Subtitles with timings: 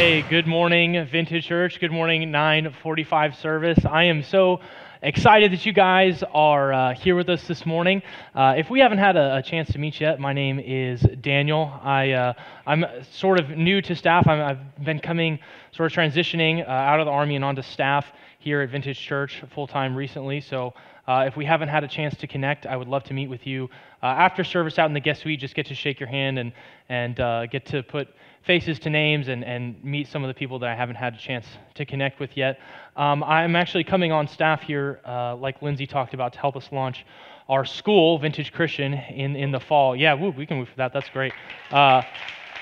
[0.00, 1.78] Hey, good morning, Vintage Church.
[1.78, 3.84] Good morning, 945 service.
[3.84, 4.60] I am so
[5.02, 8.00] excited that you guys are uh, here with us this morning.
[8.34, 11.78] Uh, if we haven't had a, a, chance to meet yet, my name is Daniel.
[11.82, 12.32] I, uh,
[12.66, 14.26] I'm sort of new to staff.
[14.26, 15.38] i have been coming,
[15.70, 18.06] sort of transitioning uh, out of the Army and onto staff
[18.38, 20.40] here at Vintage Church full time recently.
[20.40, 20.72] So
[21.08, 23.46] uh, if we haven't had a chance to connect, I would love to meet with
[23.46, 23.68] you
[24.02, 25.40] uh, after service out in the guest suite.
[25.40, 26.54] Just get to shake your hand and,
[26.88, 28.08] and get to put
[28.46, 31.18] faces to names and, and meet some of the people that I haven't had a
[31.18, 32.58] chance to connect with yet.
[32.96, 36.68] Um, I'm actually coming on staff here, uh, like Lindsay talked about, to help us
[36.72, 37.04] launch
[37.48, 39.94] our school, Vintage Christian, in, in the fall.
[39.94, 40.92] Yeah, woo, we can move for that.
[40.92, 41.32] That's great.
[41.70, 42.02] Uh,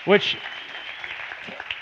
[0.04, 0.36] which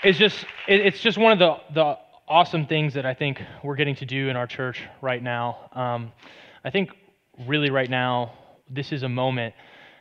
[0.03, 3.75] is just, it, it's just one of the, the awesome things that I think we're
[3.75, 5.69] getting to do in our church right now.
[5.73, 6.11] Um,
[6.63, 6.91] I think
[7.47, 8.33] really right now,
[8.69, 9.55] this is a moment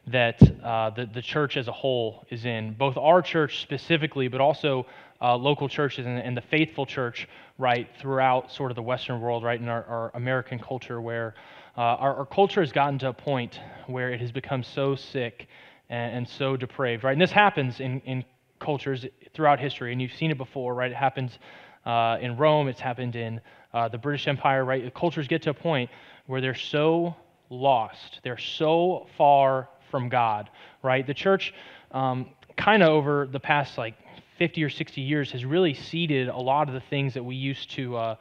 [0.09, 4.41] that uh, the, the church as a whole is in, both our church specifically, but
[4.41, 4.87] also
[5.21, 9.43] uh, local churches and, and, the faithful church, right, throughout sort of the Western world,
[9.43, 11.35] right, in our, our American culture, where
[11.77, 15.49] uh, our, our, culture has gotten to a point where it has become so sick
[15.89, 17.13] and, and so depraved, right?
[17.13, 18.25] And this happens in, in
[18.61, 20.91] cultures throughout history, and you've seen it before, right?
[20.91, 21.39] It happens
[21.85, 23.41] uh, in Rome, it's happened in
[23.73, 24.93] uh, the British Empire, right?
[24.95, 25.91] Cultures get to a point
[26.27, 27.17] where they're so
[27.49, 30.51] lost, they're so far from God,
[30.83, 31.07] right?
[31.07, 31.55] The church,
[31.91, 33.95] um, kind of over the past like
[34.39, 37.71] 50 or 60 years, has really ceded a lot of the things that we used
[37.73, 37.97] to.
[37.97, 38.17] Uh,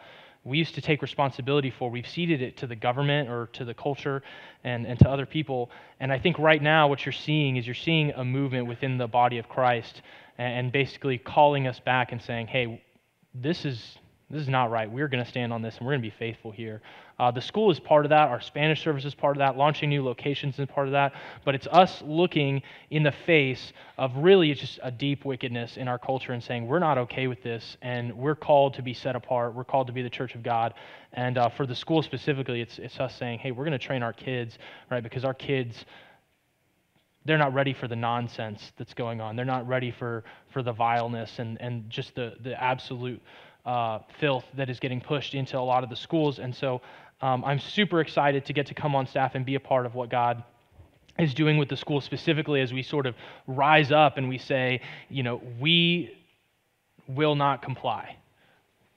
[0.46, 1.90] we used to take responsibility for.
[1.90, 4.24] We've ceded it to the government or to the culture
[4.64, 5.70] and, and to other people.
[6.00, 9.08] And I think right now, what you're seeing is you're seeing a movement within the
[9.08, 10.02] body of Christ
[10.38, 12.82] and, and basically calling us back and saying, hey,
[13.34, 13.98] this is,
[14.30, 14.90] this is not right.
[14.90, 16.82] We're going to stand on this and we're going to be faithful here.
[17.18, 18.28] Uh, the school is part of that.
[18.28, 19.58] Our Spanish service is part of that.
[19.58, 21.14] Launching new locations is part of that.
[21.46, 25.98] But it's us looking in the face of really just a deep wickedness in our
[25.98, 29.54] culture and saying, we're not okay with this, and we're called to be set apart.
[29.54, 30.74] We're called to be the church of God.
[31.14, 34.04] And uh, for the school specifically, it's, it's us saying, hey, we're going to train
[34.04, 34.58] our kids,
[34.92, 35.02] right?
[35.02, 35.86] Because our kids,
[37.24, 39.38] they're not ready for the nonsense that's going on.
[39.38, 43.22] They're not ready for, for the vileness and, and just the, the absolute
[43.66, 46.38] uh, filth that is getting pushed into a lot of the schools.
[46.38, 46.82] And so
[47.22, 49.96] um, I'm super excited to get to come on staff and be a part of
[49.96, 50.44] what God
[51.18, 53.16] is doing with the school specifically as we sort of
[53.48, 56.12] rise up and we say, you know, we
[57.08, 58.18] will not comply.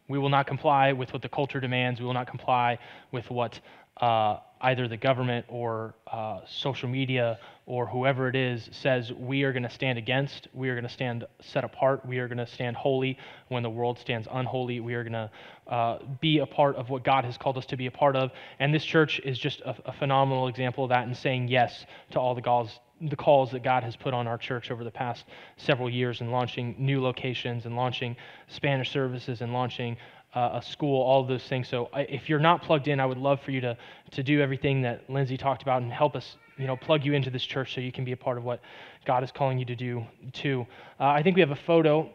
[0.09, 2.01] We will not comply with what the culture demands.
[2.01, 2.79] We will not comply
[3.13, 3.61] with what
[3.99, 9.53] uh, either the government or uh, social media or whoever it is says we are
[9.53, 12.47] going to stand against, we are going to stand set apart, we are going to
[12.47, 13.19] stand holy
[13.49, 15.31] when the world stands unholy, we are going to
[15.73, 18.31] uh, be a part of what God has called us to be a part of.
[18.59, 22.19] And this church is just a, a phenomenal example of that and saying yes to
[22.19, 25.25] all the calls, the calls that God has put on our church over the past
[25.59, 28.17] several years and launching new locations and launching
[28.49, 29.97] Spanish services and launching
[30.35, 31.69] uh, a school, all those things.
[31.69, 33.77] So if you're not plugged in, I would love for you to,
[34.13, 37.31] to do everything that Lindsay talked about and help us, you know, plug you into
[37.31, 38.61] this church so you can be a part of what
[39.07, 40.67] God is calling you to do too.
[41.01, 42.11] Uh, I think we have a photo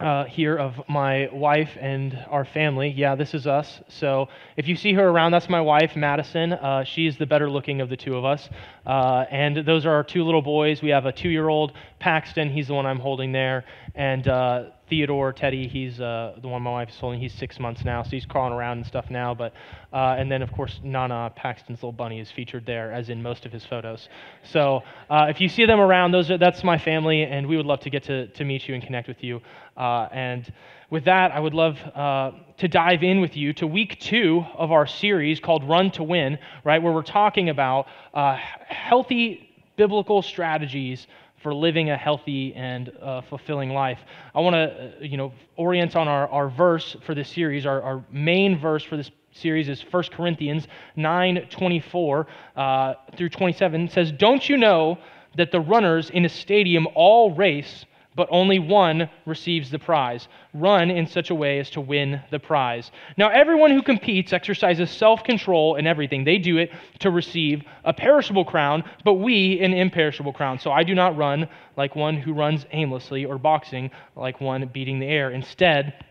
[0.00, 2.88] uh, here of my wife and our family.
[2.88, 3.80] Yeah, this is us.
[3.88, 6.52] So if you see her around, that's my wife, Madison.
[6.52, 8.48] Uh, she's the better looking of the two of us.
[8.84, 10.82] Uh, and those are our two little boys.
[10.82, 12.50] We have a two year old, Paxton.
[12.50, 13.64] He's the one I'm holding there.
[13.94, 17.18] And uh, Theodore, Teddy, he's uh, the one my wife is holding.
[17.18, 19.34] He's six months now, so he's crawling around and stuff now.
[19.34, 19.52] But
[19.92, 23.44] uh, and then of course Nana, Paxton's little bunny, is featured there, as in most
[23.44, 24.08] of his photos.
[24.44, 27.66] So uh, if you see them around, those are, that's my family, and we would
[27.66, 29.40] love to get to, to meet you and connect with you.
[29.76, 30.52] Uh, and
[30.90, 34.70] with that, I would love uh, to dive in with you to week two of
[34.70, 38.36] our series called Run to Win, right, where we're talking about uh,
[38.68, 41.08] healthy biblical strategies
[41.44, 43.98] for living a healthy and uh, fulfilling life.
[44.34, 47.66] I want to, uh, you know, orient on our, our verse for this series.
[47.66, 50.66] Our, our main verse for this series is 1 Corinthians
[50.96, 53.82] 9 24 uh, through 27.
[53.82, 54.98] It says, Don't you know
[55.36, 57.84] that the runners in a stadium all race?
[58.16, 60.28] But only one receives the prize.
[60.52, 62.90] Run in such a way as to win the prize.
[63.16, 66.24] Now, everyone who competes exercises self control in everything.
[66.24, 66.70] They do it
[67.00, 70.58] to receive a perishable crown, but we an imperishable crown.
[70.58, 75.00] So I do not run like one who runs aimlessly, or boxing like one beating
[75.00, 75.30] the air.
[75.30, 76.04] Instead,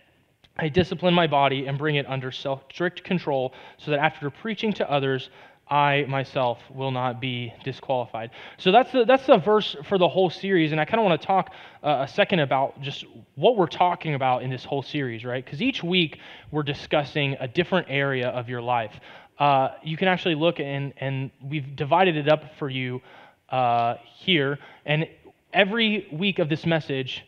[0.58, 4.92] I discipline my body and bring it under strict control so that after preaching to
[4.92, 5.30] others,
[5.74, 8.30] I myself will not be disqualified.
[8.60, 10.72] So that's the, that's the verse for the whole series.
[10.72, 14.14] And I kind of want to talk uh, a second about just what we're talking
[14.14, 15.44] about in this whole series, right?
[15.44, 16.20] Because each week
[16.52, 18.94] we're discussing a different area of your life.
[19.40, 23.02] Uh, you can actually look and, and we've divided it up for you
[23.50, 24.60] uh, here.
[24.86, 25.08] And
[25.54, 27.25] every week of this message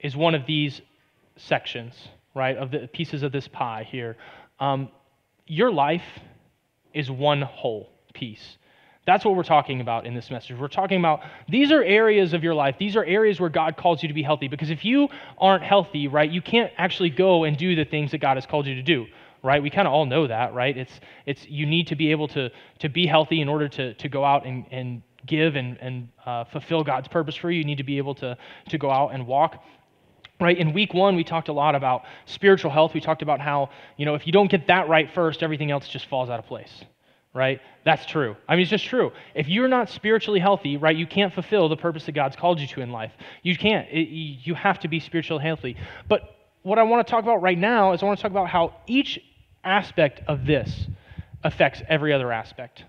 [0.00, 0.80] is one of these
[1.36, 1.94] sections,
[2.34, 4.16] right, of the pieces of this pie here,
[4.58, 4.88] um,
[5.46, 6.02] your life
[6.96, 8.56] is one whole piece.
[9.06, 10.58] That's what we're talking about in this message.
[10.58, 12.74] We're talking about these are areas of your life.
[12.78, 14.48] These are areas where God calls you to be healthy.
[14.48, 15.08] Because if you
[15.38, 18.66] aren't healthy, right, you can't actually go and do the things that God has called
[18.66, 19.06] you to do,
[19.44, 19.62] right?
[19.62, 20.76] We kind of all know that, right?
[20.76, 22.50] It's, it's you need to be able to,
[22.80, 26.44] to be healthy in order to, to go out and, and give and, and uh,
[26.44, 27.58] fulfill God's purpose for you.
[27.58, 28.36] You need to be able to,
[28.70, 29.62] to go out and walk
[30.40, 33.70] right in week one we talked a lot about spiritual health we talked about how
[33.96, 36.46] you know if you don't get that right first everything else just falls out of
[36.46, 36.84] place
[37.36, 37.60] right?
[37.84, 38.34] That's true.
[38.48, 39.12] I mean, it's just true.
[39.34, 42.66] If you're not spiritually healthy, right, you can't fulfill the purpose that God's called you
[42.68, 43.12] to in life.
[43.42, 43.86] You can't.
[43.90, 45.76] It, you have to be spiritually healthy.
[46.08, 46.22] But
[46.62, 48.74] what I want to talk about right now is I want to talk about how
[48.86, 49.20] each
[49.62, 50.86] aspect of this
[51.44, 52.84] affects every other aspect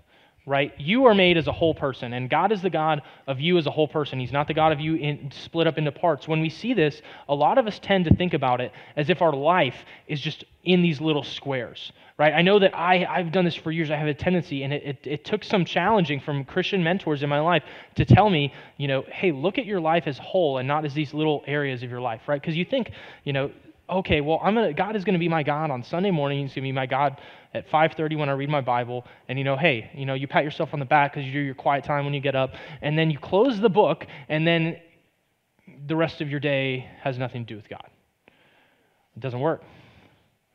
[0.48, 0.72] right?
[0.78, 3.66] You are made as a whole person, and God is the God of you as
[3.66, 4.18] a whole person.
[4.18, 6.26] He's not the God of you in, split up into parts.
[6.26, 9.20] When we see this, a lot of us tend to think about it as if
[9.20, 12.32] our life is just in these little squares, right?
[12.32, 13.90] I know that I, I've done this for years.
[13.90, 17.28] I have a tendency, and it, it, it took some challenging from Christian mentors in
[17.28, 17.62] my life
[17.96, 20.94] to tell me, you know, hey, look at your life as whole and not as
[20.94, 22.40] these little areas of your life, right?
[22.40, 22.90] Because you think,
[23.24, 23.50] you know,
[23.88, 26.40] okay, well, I'm gonna, God is going to be my God on Sunday morning.
[26.40, 27.20] He's going to be my God
[27.54, 29.04] at 5:30 when I read my Bible.
[29.28, 31.40] And you know, hey, you know, you pat yourself on the back because you do
[31.40, 34.78] your quiet time when you get up, and then you close the book, and then
[35.86, 37.86] the rest of your day has nothing to do with God.
[39.16, 39.62] It doesn't work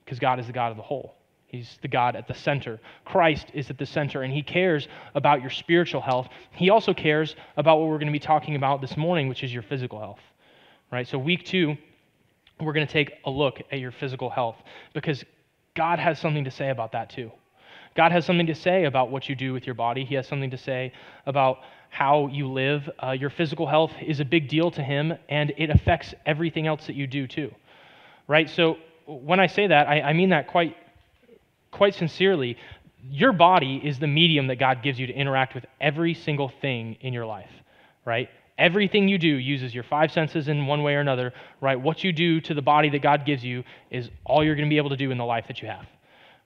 [0.03, 1.15] because God is the God of the whole.
[1.47, 2.80] He's the God at the center.
[3.06, 6.27] Christ is at the center, and He cares about your spiritual health.
[6.51, 9.53] He also cares about what we're going to be talking about this morning, which is
[9.53, 10.19] your physical health.
[10.91, 11.07] Right?
[11.07, 11.77] So, week two,
[12.63, 14.56] we're going to take a look at your physical health
[14.94, 15.24] because
[15.75, 17.31] God has something to say about that too.
[17.95, 20.04] God has something to say about what you do with your body.
[20.04, 20.94] He has something to say
[21.25, 22.89] about how you live.
[23.01, 26.88] Uh, your physical health is a big deal to Him, and it affects everything else
[26.88, 27.51] that you do too.
[28.27, 28.50] Right?
[28.50, 30.75] So when I say that, I, I mean that quite,
[31.71, 32.57] quite sincerely.
[33.09, 36.98] Your body is the medium that God gives you to interact with every single thing
[37.01, 37.51] in your life.
[38.06, 38.30] Right?
[38.58, 41.80] Everything you do uses your five senses in one way or another, right?
[41.80, 44.74] What you do to the body that God gives you is all you're going to
[44.74, 45.86] be able to do in the life that you have,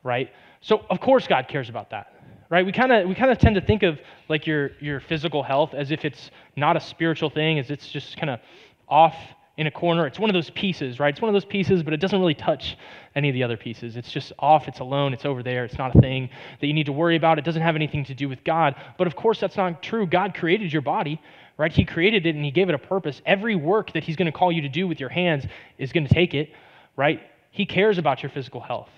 [0.03, 0.31] right?
[0.61, 2.13] So of course God cares about that,
[2.49, 2.65] right?
[2.65, 3.99] We kind of we kind of tend to think of
[4.29, 8.17] like your your physical health as if it's not a spiritual thing, as it's just
[8.17, 8.39] kind of
[8.87, 9.15] off
[9.57, 10.05] in a corner.
[10.05, 11.13] It's one of those pieces, right?
[11.13, 12.77] It's one of those pieces, but it doesn't really touch
[13.15, 13.97] any of the other pieces.
[13.97, 15.65] It's just off, it's alone, it's over there.
[15.65, 16.29] It's not a thing
[16.61, 17.39] that you need to worry about.
[17.39, 18.75] It doesn't have anything to do with God.
[18.99, 20.05] But of course, that's not true.
[20.05, 21.19] God created your body,
[21.57, 21.71] right?
[21.71, 23.21] He created it and He gave it a purpose.
[23.25, 25.45] Every work that He's going to call you to do with your hands
[25.77, 26.51] is going to take it,
[26.95, 27.21] right?
[27.51, 28.89] He cares about your physical health.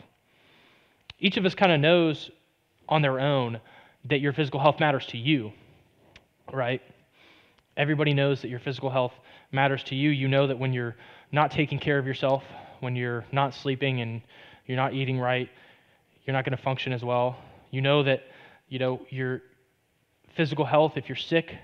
[1.19, 2.29] Each of us kind of knows
[2.87, 3.59] on their own
[4.05, 5.51] that your physical health matters to you,
[6.51, 6.81] right?
[7.77, 9.13] Everybody knows that your physical health
[9.51, 10.09] matters to you.
[10.09, 10.95] You know that when you're
[11.31, 12.43] not taking care of yourself,
[12.79, 14.21] when you're not sleeping and
[14.65, 15.49] you're not eating right,
[16.25, 17.37] you're not going to function as well.
[17.71, 18.23] You know that,
[18.67, 19.41] you know, your
[20.35, 21.55] physical health, if you're sick,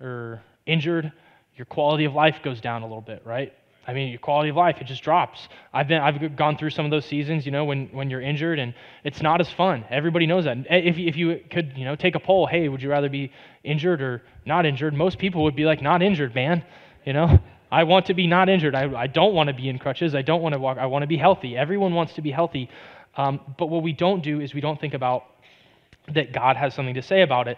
[0.00, 1.12] or injured,
[1.56, 3.52] your quality of life goes down a little bit, right?
[3.86, 5.48] I mean, your quality of life, it just drops.
[5.72, 8.58] I've, been, I've gone through some of those seasons, you know, when, when you're injured
[8.58, 9.82] and it's not as fun.
[9.88, 10.58] Everybody knows that.
[10.68, 13.32] If, if you could, you know, take a poll, hey, would you rather be
[13.64, 14.92] injured or not injured?
[14.92, 16.64] Most people would be like, not injured, man.
[17.06, 17.38] You know,
[17.72, 18.74] I want to be not injured.
[18.74, 20.14] I, I don't want to be in crutches.
[20.14, 20.76] I don't want to walk.
[20.76, 21.56] I want to be healthy.
[21.56, 22.68] Everyone wants to be healthy.
[23.16, 25.24] Um, but what we don't do is we don't think about
[26.12, 27.56] that God has something to say about it.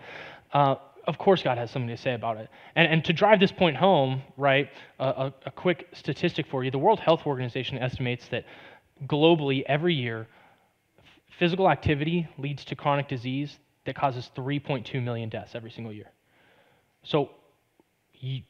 [0.53, 0.77] Uh,
[1.07, 2.49] of course God has something to say about it.
[2.75, 6.79] And, and to drive this point home, right, a, a quick statistic for you the
[6.79, 8.45] World Health Organization estimates that
[9.07, 10.27] globally every year,
[11.39, 16.11] physical activity leads to chronic disease that causes 3.2 million deaths every single year.
[17.03, 17.31] So,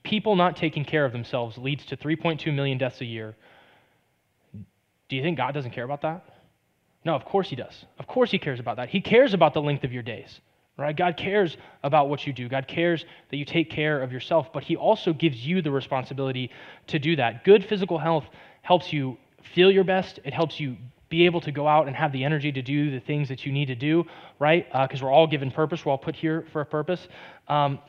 [0.02, 3.36] people not taking care of themselves leads to 3.2 million deaths a year.
[5.08, 6.24] Do you think God doesn't care about that?
[7.04, 7.84] No, of course He does.
[7.98, 8.88] Of course He cares about that.
[8.88, 10.40] He cares about the length of your days.
[10.80, 10.96] Right?
[10.96, 12.48] God cares about what you do.
[12.48, 16.50] God cares that you take care of yourself, but He also gives you the responsibility
[16.86, 17.44] to do that.
[17.44, 18.24] Good physical health
[18.62, 19.18] helps you
[19.54, 20.76] feel your best, it helps you
[21.10, 23.52] be able to go out and have the energy to do the things that you
[23.52, 24.04] need to do,
[24.38, 24.66] right?
[24.72, 27.06] Because uh, we're all given purpose, we're all put here for a purpose.
[27.48, 27.80] Um,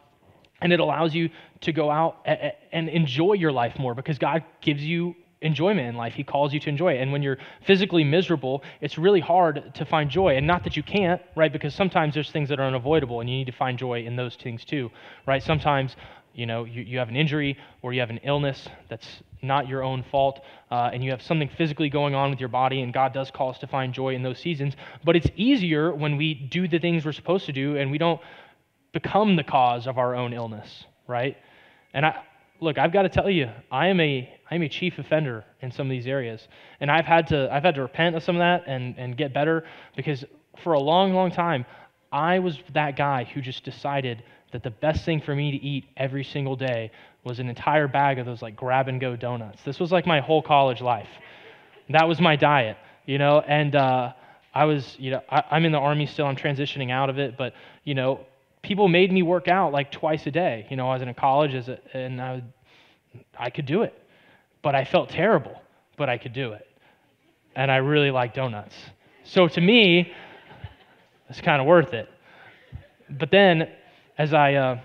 [0.62, 1.30] and it allows you
[1.62, 6.14] to go out and enjoy your life more because God gives you enjoyment in life.
[6.14, 7.02] He calls you to enjoy it.
[7.02, 10.38] And when you're physically miserable, it's really hard to find joy.
[10.38, 11.52] And not that you can't, right?
[11.52, 14.36] Because sometimes there's things that are unavoidable and you need to find joy in those
[14.36, 14.92] things too,
[15.26, 15.42] right?
[15.42, 15.96] Sometimes,
[16.34, 19.08] you know, you, you have an injury or you have an illness that's
[19.42, 22.82] not your own fault uh, and you have something physically going on with your body
[22.82, 24.76] and God does call us to find joy in those seasons.
[25.04, 28.22] But it's easier when we do the things we're supposed to do and we don't
[28.94, 31.36] become the cause of our own illness, right?
[31.94, 32.22] And I,
[32.62, 35.72] look, I've got to tell you, I am a I am a chief offender in
[35.72, 36.48] some of these areas,
[36.80, 39.34] and I've had to I've had to repent of some of that and and get
[39.34, 39.66] better
[39.96, 40.24] because
[40.64, 41.66] for a long long time
[42.12, 45.86] I was that guy who just decided that the best thing for me to eat
[45.98, 46.92] every single day
[47.24, 49.62] was an entire bag of those like grab and go donuts.
[49.64, 51.08] This was like my whole college life.
[51.90, 54.14] That was my diet, you know, and uh,
[54.54, 56.26] I was, you know, I, I'm in the army still.
[56.26, 57.54] I'm transitioning out of it, but
[57.86, 58.26] you know,
[58.62, 60.68] people made me work out like twice a day.
[60.70, 62.44] You know, I was in college a, and I,
[63.38, 63.94] I could do it,
[64.62, 65.62] but I felt terrible,
[65.98, 66.68] but I could do it,
[67.56, 68.76] and I really like donuts.
[69.24, 70.14] So to me,
[71.30, 72.10] it's kind of worth it.
[73.10, 73.70] But then,
[74.18, 74.80] as I uh,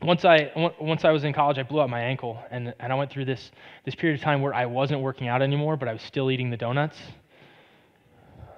[0.00, 0.50] once I
[0.80, 3.26] once I was in college, I blew out my ankle, and and I went through
[3.26, 3.50] this
[3.84, 6.50] this period of time where I wasn't working out anymore, but I was still eating
[6.50, 6.98] the donuts.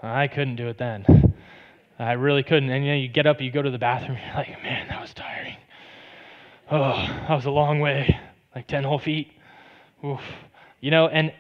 [0.03, 1.34] I couldn't do it then.
[1.99, 2.71] I really couldn't.
[2.71, 5.01] And you know, you get up, you go to the bathroom, you're like, man, that
[5.01, 5.57] was tiring.
[6.71, 6.93] Oh,
[7.29, 8.19] that was a long way,
[8.55, 9.31] like 10 whole feet.
[10.05, 10.21] Oof.
[10.81, 11.33] You know, and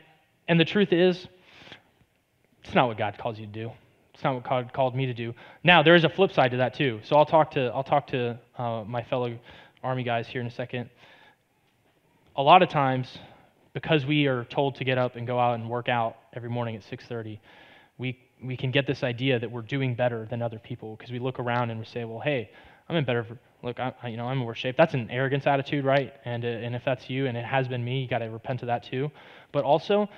[0.46, 1.26] and the truth is,
[2.62, 3.70] it's not what God calls you to do.
[4.12, 5.34] It's not what God called me to do.
[5.64, 7.00] Now, there is a flip side to that too.
[7.04, 9.36] So I'll talk to I'll talk to uh, my fellow
[9.82, 10.88] army guys here in a second.
[12.36, 13.18] A lot of times,
[13.74, 16.76] because we are told to get up and go out and work out every morning
[16.76, 17.38] at 6:30,
[17.98, 21.18] we we can get this idea that we're doing better than other people because we
[21.18, 22.50] look around and we say, well, hey,
[22.88, 23.26] I'm in better,
[23.62, 24.76] look, I, you know, I'm in worse shape.
[24.76, 26.12] That's an arrogance attitude, right?
[26.24, 28.62] And, uh, and if that's you, and it has been me, you got to repent
[28.62, 29.10] of that too.
[29.52, 30.08] But also,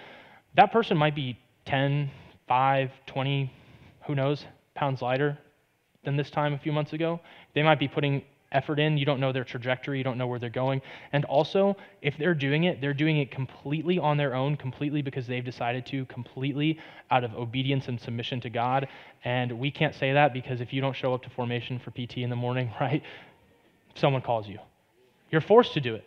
[0.54, 2.10] that person might be 10,
[2.48, 3.52] 5, 20,
[4.06, 5.38] who knows, pounds lighter
[6.04, 7.20] than this time a few months ago.
[7.54, 8.22] They might be putting
[8.52, 10.82] effort in, you don't know their trajectory, you don't know where they're going.
[11.12, 15.26] And also, if they're doing it, they're doing it completely on their own, completely because
[15.26, 16.78] they've decided to, completely
[17.10, 18.88] out of obedience and submission to God.
[19.24, 22.18] And we can't say that because if you don't show up to formation for PT
[22.18, 23.02] in the morning, right,
[23.94, 24.58] someone calls you.
[25.30, 26.04] You're forced to do it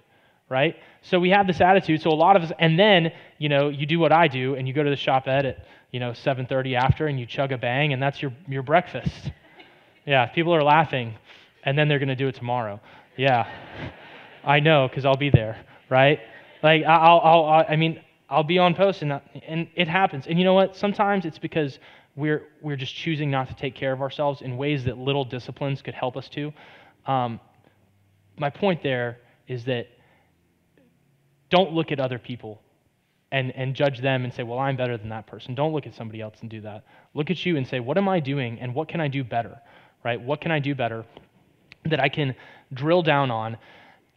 [0.50, 0.76] right?
[1.04, 2.02] So we have this attitude.
[2.02, 4.68] So a lot of us, and then you know, you do what I do, and
[4.68, 7.94] you go to the Shoppette at you know 7:30 after, and you chug a bang,
[7.94, 9.32] and that's your your breakfast.
[10.06, 11.14] Yeah, people are laughing
[11.64, 12.80] and then they're going to do it tomorrow.
[13.18, 13.48] Yeah,
[14.44, 16.20] I know because I'll be there, right?
[16.64, 20.28] Like I'll, I'll, I mean, I'll be on post, and and it happens.
[20.28, 20.76] And you know what?
[20.76, 21.80] Sometimes it's because
[22.16, 25.82] we're we're just choosing not to take care of ourselves in ways that little disciplines
[25.82, 26.54] could help us to.
[27.06, 27.40] Um,
[28.38, 29.88] my point there is that
[31.50, 32.62] don't look at other people
[33.32, 35.56] and, and judge them and say, well, I'm better than that person.
[35.56, 36.84] Don't look at somebody else and do that.
[37.14, 39.60] Look at you and say, what am I doing and what can I do better?
[40.04, 40.20] Right?
[40.20, 41.06] What can I do better?
[41.90, 42.36] That I can
[42.74, 43.58] drill down on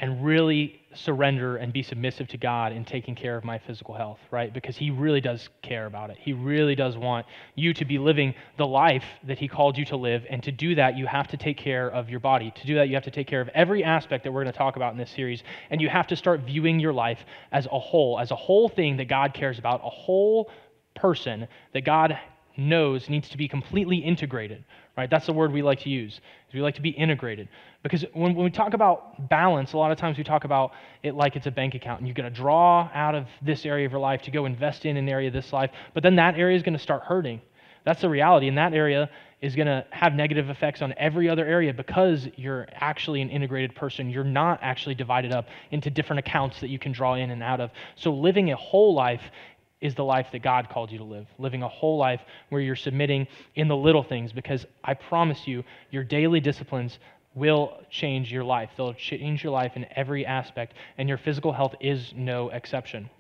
[0.03, 4.19] and really surrender and be submissive to God in taking care of my physical health,
[4.33, 4.53] right?
[4.53, 6.17] Because He really does care about it.
[6.19, 7.25] He really does want
[7.55, 10.27] you to be living the life that He called you to live.
[10.29, 12.53] And to do that, you have to take care of your body.
[12.53, 14.59] To do that, you have to take care of every aspect that we're going to
[14.59, 15.45] talk about in this series.
[15.71, 17.21] And you have to start viewing your life
[17.53, 20.51] as a whole, as a whole thing that God cares about, a whole
[20.97, 22.19] person that God
[22.57, 24.65] knows needs to be completely integrated,
[24.97, 25.09] right?
[25.09, 26.21] That's the word we like to use.
[26.53, 27.49] We like to be integrated.
[27.83, 30.73] Because when, when we talk about balance, a lot of times we talk about
[31.03, 33.87] it like it's a bank account, and you're going to draw out of this area
[33.87, 36.37] of your life to go invest in an area of this life, but then that
[36.37, 37.41] area is going to start hurting.
[37.85, 41.45] That's the reality, and that area is going to have negative effects on every other
[41.45, 44.09] area because you're actually an integrated person.
[44.09, 47.61] You're not actually divided up into different accounts that you can draw in and out
[47.61, 47.73] of.
[47.97, 49.23] So living a whole life
[49.83, 52.77] is the life that God called you to live, living a whole life where you're
[52.77, 56.99] submitting in the little things, because I promise you, your daily disciplines
[57.35, 58.71] will change your life.
[58.77, 63.11] They'll change your life in every aspect, and your physical health is no exception.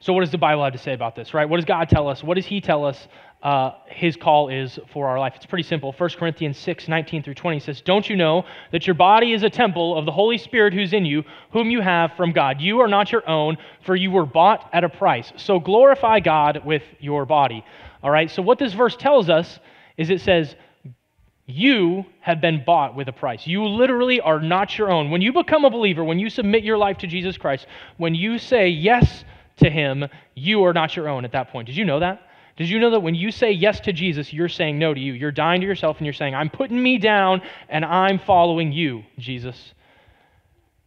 [0.00, 1.48] So, what does the Bible have to say about this, right?
[1.48, 2.22] What does God tell us?
[2.22, 3.08] What does He tell us
[3.42, 5.34] uh, His call is for our life?
[5.36, 5.92] It's pretty simple.
[5.92, 9.50] 1 Corinthians 6 19 through 20 says, Don't you know that your body is a
[9.50, 12.60] temple of the Holy Spirit who's in you, whom you have from God?
[12.60, 15.32] You are not your own, for you were bought at a price.
[15.36, 17.64] So, glorify God with your body.
[18.02, 19.58] All right, so what this verse tells us
[19.96, 20.54] is it says,
[21.46, 23.46] you have been bought with a price.
[23.46, 25.10] You literally are not your own.
[25.10, 27.66] When you become a believer, when you submit your life to Jesus Christ,
[27.98, 29.24] when you say yes
[29.58, 31.66] to him, you are not your own at that point.
[31.66, 32.20] Did you know that?
[32.56, 35.12] Did you know that when you say yes to Jesus, you're saying no to you?
[35.12, 39.04] You're dying to yourself and you're saying, I'm putting me down and I'm following you,
[39.18, 39.74] Jesus.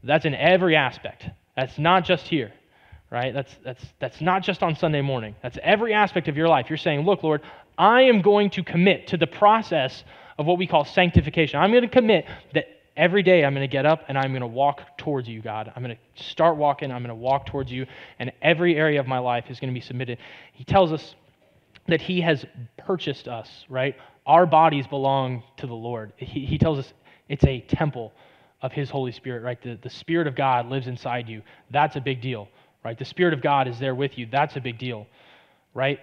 [0.04, 1.26] That's in every aspect.
[1.56, 2.52] That's not just here,
[3.12, 3.34] right?
[3.34, 5.36] That's, that's, that's not just on Sunday morning.
[5.44, 6.68] That's every aspect of your life.
[6.70, 7.42] You're saying, Look, Lord,
[7.78, 10.04] I am going to commit to the process
[10.40, 11.60] of what we call sanctification.
[11.60, 12.66] I'm going to commit that
[12.98, 15.72] every day I'm going to get up and I'm going to walk towards you, God.
[15.76, 17.86] I'm going to start walking, I'm going to walk towards you,
[18.18, 20.18] and every area of my life is going to be submitted.
[20.54, 21.16] He tells us
[21.90, 22.46] that He has
[22.78, 23.96] purchased us, right?
[24.26, 26.14] Our bodies belong to the Lord.
[26.18, 26.94] He, he tells us
[27.28, 28.14] it's a temple
[28.62, 29.62] of His Holy Spirit, right?
[29.62, 31.42] The, the Spirit of God lives inside you.
[31.72, 32.48] That's a big deal,
[32.84, 32.98] right?
[32.98, 34.28] The Spirit of God is there with you.
[34.30, 35.08] That's a big deal,
[35.74, 36.00] right?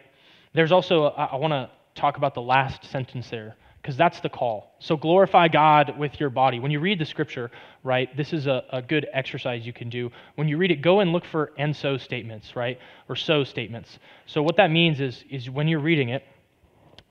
[0.54, 4.28] There's also, I, I want to talk about the last sentence there because that's the
[4.28, 4.74] call.
[4.80, 6.58] So glorify God with your body.
[6.58, 7.52] When you read the scripture,
[7.84, 10.10] right, this is a, a good exercise you can do.
[10.34, 14.00] When you read it, go and look for and so statements, right, or so statements.
[14.26, 16.24] So what that means is, is when you're reading it,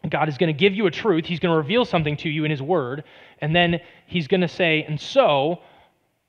[0.10, 1.24] God is going to give you a truth.
[1.24, 3.06] He's going to reveal something to you in His Word,
[3.40, 5.62] and then He's going to say, and so,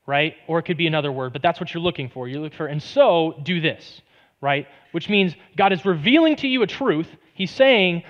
[0.06, 0.34] right?
[0.46, 2.28] Or it could be another word, but that's what you're looking for.
[2.28, 4.00] You look for, and so do this,
[4.40, 4.68] right?
[4.92, 7.08] Which means God is revealing to you a truth.
[7.34, 8.04] He's saying,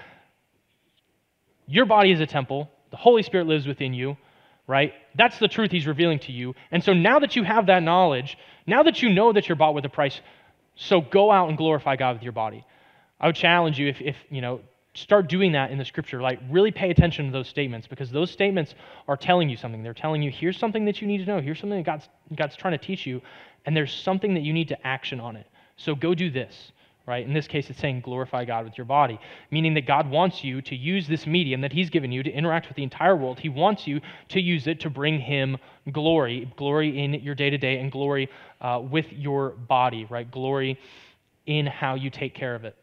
[1.67, 4.17] your body is a temple, the Holy Spirit lives within you,
[4.67, 4.93] right?
[5.15, 6.55] That's the truth he's revealing to you.
[6.71, 9.75] And so now that you have that knowledge, now that you know that you're bought
[9.75, 10.21] with a price,
[10.77, 12.65] so go out and glorify God with your body.
[13.21, 14.61] I would challenge you if, if you know,
[14.95, 16.21] start doing that in the scripture.
[16.21, 18.75] Like, really pay attention to those statements because those statements
[19.09, 19.83] are telling you something.
[19.83, 21.41] They're telling you, here's something that you need to know.
[21.41, 23.23] Here's something that God's, God's trying to teach you,
[23.65, 25.47] and there's something that you need to action on it.
[25.77, 26.73] So go do this
[27.07, 27.27] right?
[27.27, 29.19] In this case, it's saying glorify God with your body,
[29.51, 32.69] meaning that God wants you to use this medium that He's given you to interact
[32.69, 33.39] with the entire world.
[33.39, 35.57] He wants you to use it to bring Him
[35.93, 38.29] glory, glory in your day to day, and glory
[38.61, 40.31] uh, with your body, right?
[40.31, 40.79] Glory
[41.47, 42.77] in how you take care of it.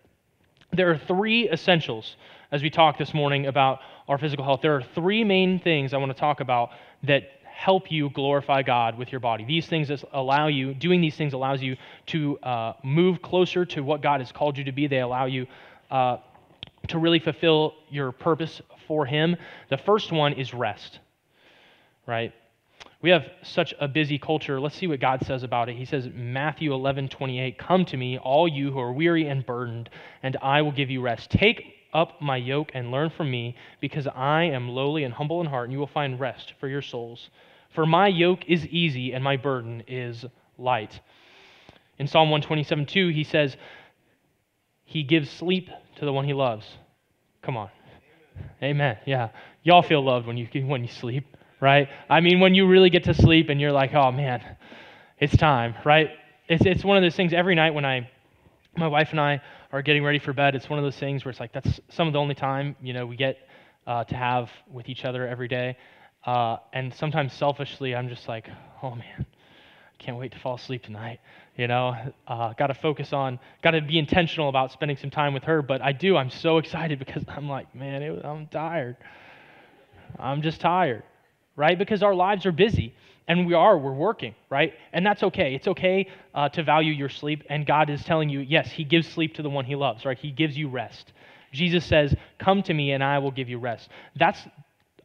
[0.72, 2.16] There are three essentials
[2.52, 4.62] as we talk this morning about our physical health.
[4.62, 6.70] There are three main things I want to talk about
[7.04, 7.24] that
[7.64, 9.46] help you glorify God with your body.
[9.46, 11.78] These things allow you, doing these things allows you
[12.08, 14.88] to uh, move closer to what God has called you to be.
[14.88, 15.48] They allow you
[15.90, 16.18] uh,
[16.90, 19.38] to really fulfill your purpose for Him.
[19.70, 21.00] The first one is rest,
[22.06, 22.34] right?
[23.02, 24.60] We have such a busy culture.
[24.60, 25.78] Let's see what God says about it.
[25.78, 29.90] He says, Matthew 11, 28, Come to me, all you who are weary and burdened,
[30.22, 31.30] and I will give you rest.
[31.30, 35.48] Take up my yoke and learn from me, because I am lowly and humble in
[35.48, 37.30] heart, and you will find rest for your souls.
[37.74, 40.26] For my yoke is easy and my burden is
[40.58, 41.00] light.
[41.98, 43.58] In Psalm 127 2, he says,
[44.84, 46.66] He gives sleep to the one he loves.
[47.42, 47.70] Come on.
[48.62, 48.98] Amen.
[49.06, 49.30] Yeah.
[49.64, 51.26] Y'all feel loved when you, when you sleep,
[51.60, 51.88] right?
[52.10, 54.42] I mean, when you really get to sleep and you're like, oh man,
[55.20, 56.10] it's time, right?
[56.48, 58.10] It's, it's one of those things every night when I,
[58.76, 61.30] my wife and I are getting ready for bed, it's one of those things where
[61.30, 63.38] it's like that's some of the only time, you know, we get
[63.88, 65.78] uh, to have with each other every day.
[66.26, 68.50] Uh, and sometimes selfishly, I'm just like,
[68.82, 69.26] oh man,
[70.00, 71.20] can't wait to fall asleep tonight.
[71.58, 71.96] You know,
[72.28, 75.62] uh, got to focus on, got to be intentional about spending some time with her.
[75.62, 78.98] But I do, I'm so excited because I'm like, man, it, I'm tired.
[80.20, 81.04] I'm just tired,
[81.56, 81.78] right?
[81.78, 82.94] Because our lives are busy.
[83.26, 84.74] And we are, we're working, right?
[84.92, 85.56] And that's okay.
[85.56, 87.44] It's okay uh, to value your sleep.
[87.50, 90.18] And God is telling you, yes, He gives sleep to the one He loves, right?
[90.18, 91.14] He gives you rest.
[91.54, 93.88] Jesus says, Come to me and I will give you rest.
[94.18, 94.40] That's,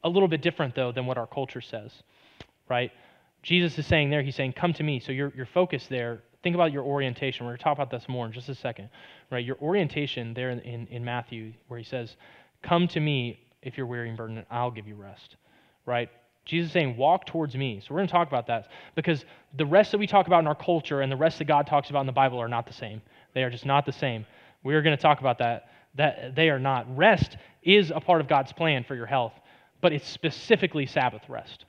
[0.05, 1.93] a little bit different, though, than what our culture says,
[2.69, 2.91] right?
[3.43, 5.01] Jesus is saying there, he's saying, Come to me.
[5.01, 7.47] So your, your focus there, think about your orientation.
[7.47, 8.89] We're going to talk about this more in just a second,
[9.31, 9.45] right?
[9.45, 12.17] Your orientation there in, in, in Matthew, where he says,
[12.63, 15.37] Come to me if you're weary and burdened, I'll give you rest,
[15.87, 16.09] right?
[16.45, 17.81] Jesus is saying, Walk towards me.
[17.81, 19.25] So we're going to talk about that because
[19.57, 21.91] the rest that we talk about in our culture and the rest that God talks
[21.91, 23.03] about in the Bible are not the same.
[23.35, 24.27] They are just not the same.
[24.65, 25.71] We are going to talk about that.
[25.95, 26.97] That they are not.
[26.97, 29.33] Rest is a part of God's plan for your health
[29.81, 31.65] but it's specifically Sabbath rest.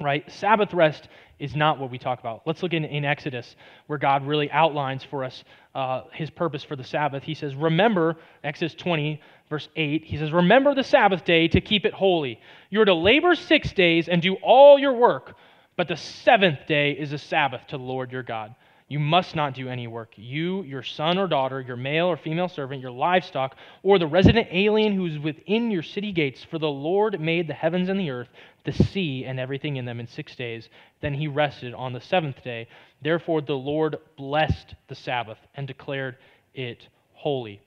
[0.00, 0.30] Right?
[0.30, 2.42] Sabbath rest is not what we talk about.
[2.46, 5.42] Let's look in, in Exodus, where God really outlines for us
[5.74, 7.22] uh, his purpose for the Sabbath.
[7.22, 11.86] He says, Remember, Exodus 20, verse 8, he says, Remember the Sabbath day to keep
[11.86, 12.40] it holy.
[12.70, 15.34] You are to labor six days and do all your work,
[15.76, 18.54] but the seventh day is a Sabbath to the Lord your God.
[18.88, 20.12] You must not do any work.
[20.14, 24.46] You, your son or daughter, your male or female servant, your livestock, or the resident
[24.52, 28.10] alien who is within your city gates, for the Lord made the heavens and the
[28.10, 28.28] earth,
[28.64, 30.68] the sea, and everything in them in six days.
[31.00, 32.68] Then he rested on the seventh day.
[33.02, 36.16] Therefore, the Lord blessed the Sabbath and declared
[36.54, 37.60] it holy.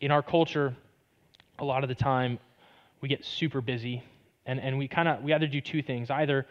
[0.00, 0.74] In our culture,
[1.58, 2.38] a lot of the time,
[3.02, 4.02] we get super busy,
[4.46, 6.08] and, and we kind of we either do two things.
[6.10, 6.46] Either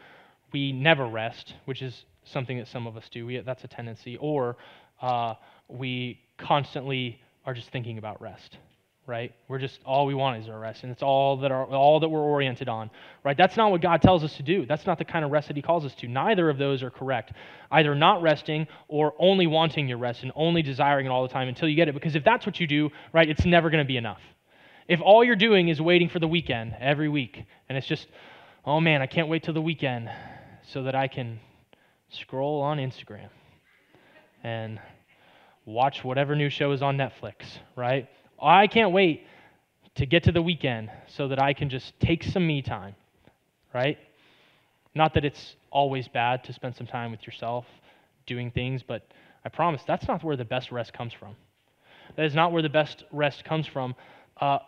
[0.52, 3.26] we never rest, which is something that some of us do.
[3.26, 4.18] We, that's a tendency.
[4.18, 4.58] Or
[5.02, 5.36] uh,
[5.68, 8.58] we constantly are just thinking about rest,
[9.06, 9.34] right?
[9.48, 12.10] We're just all we want is our rest, and it's all that are all that
[12.10, 12.90] we're oriented on,
[13.24, 13.38] right?
[13.38, 14.66] That's not what God tells us to do.
[14.66, 16.08] That's not the kind of rest that He calls us to.
[16.08, 17.32] Neither of those are correct.
[17.72, 21.48] Either not resting or only wanting your rest and only desiring it all the time
[21.48, 21.94] until you get it.
[21.94, 24.22] Because if that's what you do, right, it's never going to be enough.
[24.88, 28.08] If all you're doing is waiting for the weekend every week, and it's just,
[28.66, 30.10] oh man, I can't wait till the weekend
[30.74, 31.40] so that I can
[32.10, 33.30] scroll on Instagram
[34.44, 34.80] and
[35.66, 37.34] watch whatever new show is on Netflix,
[37.76, 38.08] right?
[38.42, 39.26] I can't wait
[39.96, 42.96] to get to the weekend so that I can just take some me time,
[43.74, 43.98] right?
[44.96, 47.66] Not that it's always bad to spend some time with yourself
[48.26, 49.08] doing things, but
[49.44, 51.36] I promise that's not where the best rest comes from.
[52.16, 53.96] That is not where the best rest comes from.
[54.40, 54.60] Uh,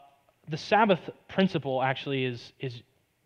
[0.50, 2.82] the Sabbath principle actually is, is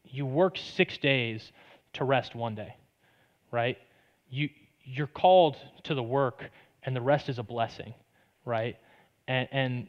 [0.05, 1.51] you work six days
[1.93, 2.75] to rest one day,
[3.51, 3.77] right?
[4.33, 4.49] You,
[4.83, 6.49] you're called to the work,
[6.81, 7.93] and the rest is a blessing,
[8.45, 8.77] right?
[9.27, 9.87] And, and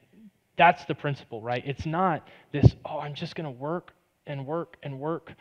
[0.59, 1.62] that's the principle, right?
[1.64, 3.92] It's not this, oh, I'm just going to work
[4.26, 5.33] and work and work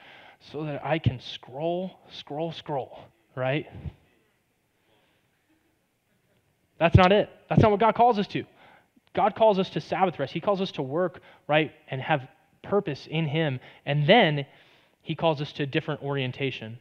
[0.51, 2.97] so that I can scroll, scroll, scroll,
[3.35, 3.67] right?
[6.79, 7.29] That's not it.
[7.49, 8.45] That's not what God calls us to.
[9.13, 10.31] God calls us to Sabbath rest.
[10.31, 12.27] He calls us to work, right, and have
[12.61, 13.59] purpose in Him.
[13.85, 14.45] And then
[15.01, 16.79] He calls us to a different orientation.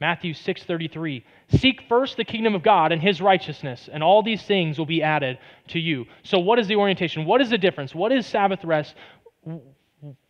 [0.00, 4.78] Matthew 6:33 Seek first the kingdom of God and his righteousness and all these things
[4.78, 6.06] will be added to you.
[6.22, 7.24] So what is the orientation?
[7.26, 7.94] What is the difference?
[7.94, 8.94] What is Sabbath rest?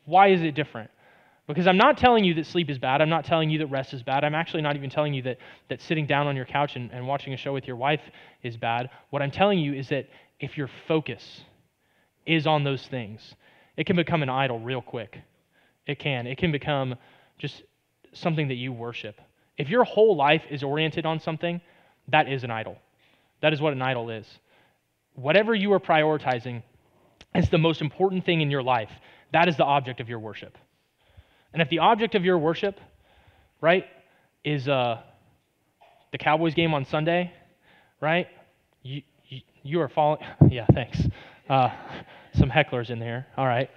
[0.05, 0.91] Why is it different?
[1.47, 3.01] Because I'm not telling you that sleep is bad.
[3.01, 4.23] I'm not telling you that rest is bad.
[4.23, 7.09] I'm actually not even telling you that, that sitting down on your couch and, and
[7.09, 8.03] watching a show with your wife
[8.43, 8.89] is bad.
[9.11, 10.07] What I'm telling you is that
[10.39, 11.43] if your focus
[12.25, 13.35] is on those things,
[13.77, 15.19] it can become an idol real quick.
[15.87, 16.27] It can.
[16.29, 16.95] It can become
[17.39, 17.65] just
[18.13, 19.21] something that you worship.
[19.61, 21.61] If your whole life is oriented on something,
[22.09, 22.79] that is an idol.
[23.43, 24.27] That is what an idol is.
[25.17, 26.63] Whatever you are prioritizing
[27.35, 28.89] is the most important thing in your life.
[29.35, 30.57] That is the object of your worship.
[31.53, 32.81] And if the object of your worship,
[33.61, 33.85] right,
[34.45, 35.03] is uh,
[36.11, 37.31] the Cowboys game on Sunday,
[38.01, 38.29] right,
[38.83, 40.23] you, you, you are following.
[40.51, 41.03] Yeah, thanks.
[41.51, 41.69] Uh,
[42.33, 43.27] some hecklers in there.
[43.37, 43.69] All right.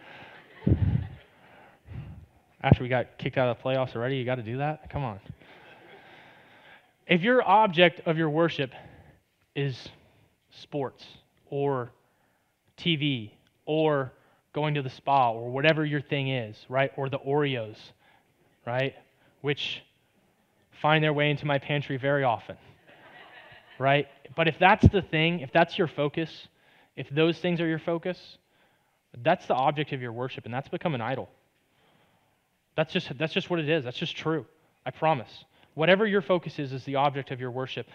[2.61, 4.89] After we got kicked out of the playoffs already, you got to do that?
[4.89, 5.19] Come on.
[7.07, 8.71] If your object of your worship
[9.55, 9.89] is
[10.51, 11.05] sports
[11.49, 11.91] or
[12.77, 13.31] TV
[13.65, 14.11] or
[14.53, 16.91] going to the spa or whatever your thing is, right?
[16.95, 17.75] Or the Oreos,
[18.65, 18.93] right?
[19.41, 19.83] Which
[20.81, 22.55] find their way into my pantry very often,
[23.79, 24.07] right?
[24.35, 26.47] But if that's the thing, if that's your focus,
[26.95, 28.37] if those things are your focus,
[29.23, 31.29] that's the object of your worship, and that's become an idol.
[32.75, 33.83] That's just, that's just what it is.
[33.83, 34.45] That's just true.
[34.85, 35.45] I promise.
[35.73, 37.87] Whatever your focus is, is the object of your worship.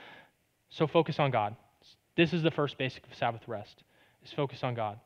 [0.71, 1.57] So focus on God.
[2.17, 3.83] This is the first basic of Sabbath rest,
[4.25, 4.99] is focus on God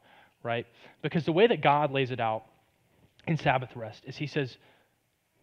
[0.42, 0.66] right?
[1.02, 2.44] Because the way that God lays it out
[3.26, 4.56] in Sabbath rest is He says,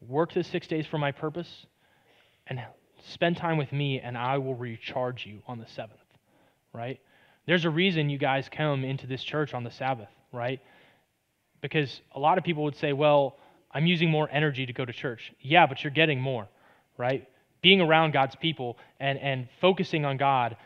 [0.07, 1.65] Work the six days for my purpose
[2.47, 2.61] and
[3.09, 5.99] spend time with me, and I will recharge you on the seventh,
[6.73, 6.99] right?
[7.45, 10.61] There's a reason you guys come into this church on the Sabbath, right?
[11.61, 13.37] Because a lot of people would say, well,
[13.71, 15.33] I'm using more energy to go to church.
[15.41, 16.47] Yeah, but you're getting more,
[16.99, 17.27] right?
[17.61, 20.57] Being around God's people and, and focusing on God,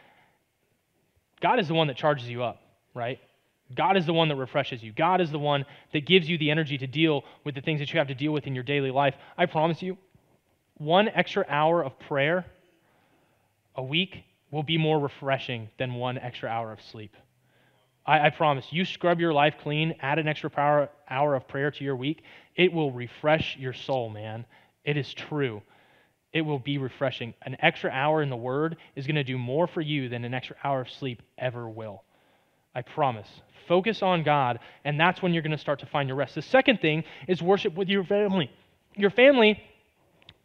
[1.39, 2.61] God is the one that charges you up,
[2.93, 3.19] right?
[3.73, 4.91] God is the one that refreshes you.
[4.91, 7.93] God is the one that gives you the energy to deal with the things that
[7.93, 9.15] you have to deal with in your daily life.
[9.37, 9.97] I promise you,
[10.77, 12.45] one extra hour of prayer
[13.75, 17.15] a week will be more refreshing than one extra hour of sleep.
[18.05, 18.65] I, I promise.
[18.69, 22.23] You scrub your life clean, add an extra power, hour of prayer to your week,
[22.55, 24.45] it will refresh your soul, man.
[24.83, 25.61] It is true.
[26.33, 27.35] It will be refreshing.
[27.43, 30.33] An extra hour in the Word is going to do more for you than an
[30.33, 32.03] extra hour of sleep ever will.
[32.75, 33.27] I promise.
[33.67, 36.35] Focus on God, and that's when you're going to start to find your rest.
[36.35, 38.51] The second thing is worship with your family.
[38.95, 39.61] Your family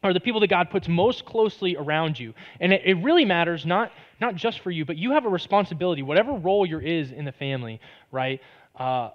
[0.03, 2.35] are the people that God puts most closely around you.
[2.61, 6.03] And it, it, really matters not, not just for you, but you have a responsibility,
[6.03, 7.81] whatever role you're is in the family,
[8.13, 8.41] right?
[8.77, 9.11] Uh,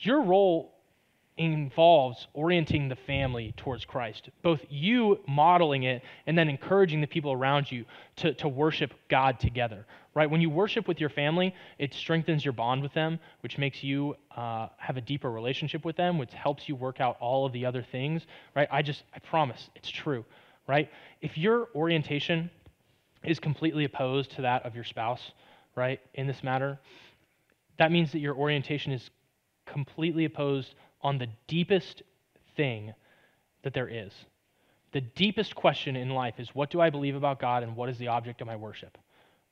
[0.00, 0.74] your role
[1.40, 7.32] involves orienting the family towards Christ, both you modeling it and then encouraging the people
[7.32, 10.28] around you to, to worship God together, right?
[10.28, 14.16] When you worship with your family, it strengthens your bond with them, which makes you
[14.36, 17.64] uh, have a deeper relationship with them, which helps you work out all of the
[17.64, 18.68] other things, right?
[18.70, 20.26] I just, I promise, it's true,
[20.68, 20.90] right?
[21.22, 22.50] If your orientation
[23.24, 25.32] is completely opposed to that of your spouse,
[25.74, 26.78] right, in this matter,
[27.78, 29.08] that means that your orientation is
[29.64, 32.02] completely opposed on the deepest
[32.56, 32.94] thing
[33.62, 34.12] that there is.
[34.92, 37.98] The deepest question in life is what do I believe about God and what is
[37.98, 38.98] the object of my worship?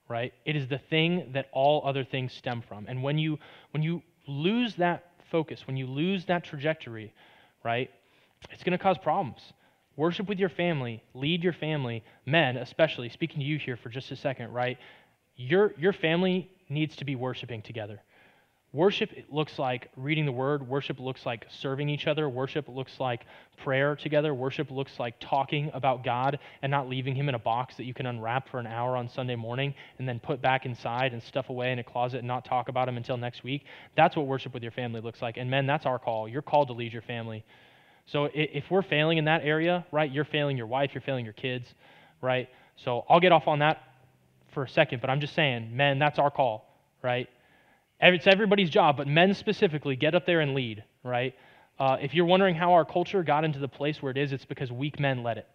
[0.09, 0.33] Right?
[0.45, 2.87] It is the thing that all other things stem from.
[2.89, 3.39] And when you
[3.71, 7.13] when you lose that focus, when you lose that trajectory,
[7.65, 7.91] right?
[8.51, 9.41] It's going to cause problems.
[9.97, 14.11] Worship with your family, lead your family, men especially, speaking to you here for just
[14.11, 14.79] a second, right?
[15.37, 18.01] Your your family needs to be worshiping together.
[18.79, 20.69] Worship looks like reading the word.
[20.69, 22.29] Worship looks like serving each other.
[22.29, 23.27] Worship looks like
[23.65, 24.33] prayer together.
[24.33, 27.93] Worship looks like talking about God and not leaving Him in a box that you
[27.93, 31.49] can unwrap for an hour on Sunday morning and then put back inside and stuff
[31.49, 33.65] away in a closet and not talk about Him until next week.
[33.97, 35.39] That's what worship with your family looks like.
[35.39, 36.29] And men, that's our call.
[36.29, 37.45] You're called to lead your family.
[38.07, 41.35] So if we're failing in that area, right, you're failing your wife, you're failing your
[41.35, 41.67] kids,
[42.23, 42.49] right?
[42.77, 43.83] So I'll get off on that
[44.53, 46.65] for a second, but I'm just saying, men, that's our call,
[47.03, 47.29] right?
[48.01, 51.35] It's everybody's job, but men specifically, get up there and lead, right?
[51.79, 54.45] Uh, if you're wondering how our culture got into the place where it is, it's
[54.45, 55.47] because weak men led it.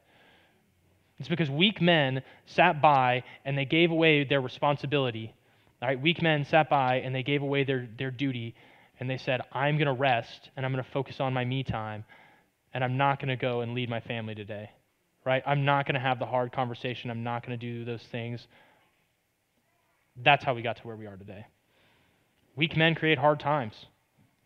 [1.19, 5.33] It's because weak men sat by and they gave away their responsibility.
[5.81, 8.55] All right, weak men sat by and they gave away their, their duty
[8.99, 11.63] and they said, I'm going to rest and I'm going to focus on my me
[11.63, 12.03] time
[12.73, 14.71] and I'm not going to go and lead my family today.
[15.25, 15.43] Right?
[15.45, 17.09] I'm not going to have the hard conversation.
[17.09, 18.45] I'm not going to do those things.
[20.21, 21.45] That's how we got to where we are today.
[22.55, 23.73] Weak men create hard times.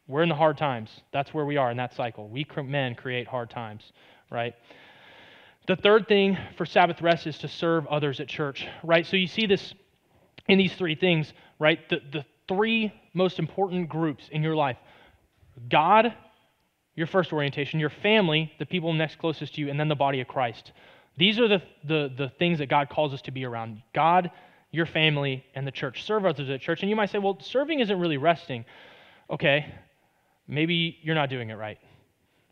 [0.08, 0.90] We're in the hard times.
[1.12, 2.30] That's where we are in that cycle.
[2.30, 3.92] Weak men create hard times,
[4.32, 4.56] right?
[5.68, 9.06] The third thing for Sabbath rest is to serve others at church, right?
[9.06, 9.74] So you see this
[10.48, 11.80] in these three things, right?
[11.90, 14.78] The, the three most important groups in your life
[15.70, 16.14] God,
[16.96, 20.22] your first orientation, your family, the people next closest to you, and then the body
[20.22, 20.72] of Christ.
[21.18, 24.32] These are the, the, the things that God calls us to be around God,
[24.72, 26.04] your family, and the church.
[26.04, 26.82] Serve others at church.
[26.82, 28.66] And you might say, well, serving isn't really resting.
[29.30, 29.74] Okay,
[30.48, 31.78] maybe you're not doing it right.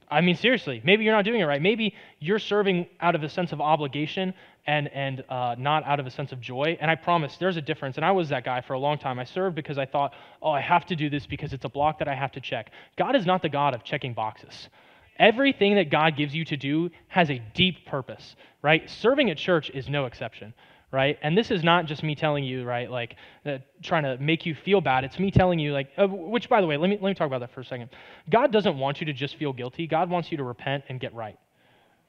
[0.09, 1.61] I mean, seriously, maybe you're not doing it right.
[1.61, 4.35] Maybe you're serving out of a sense of obligation
[4.67, 6.77] and, and uh, not out of a sense of joy.
[6.79, 7.95] And I promise there's a difference.
[7.95, 9.17] And I was that guy for a long time.
[9.19, 11.99] I served because I thought, oh, I have to do this because it's a block
[11.99, 12.71] that I have to check.
[12.97, 14.69] God is not the God of checking boxes.
[15.17, 18.87] Everything that God gives you to do has a deep purpose, right?
[18.89, 20.53] Serving at church is no exception
[20.91, 21.17] right?
[21.21, 24.55] And this is not just me telling you, right, like uh, trying to make you
[24.55, 25.03] feel bad.
[25.03, 27.27] It's me telling you, like, uh, which, by the way, let me let me talk
[27.27, 27.89] about that for a second.
[28.29, 29.87] God doesn't want you to just feel guilty.
[29.87, 31.37] God wants you to repent and get right,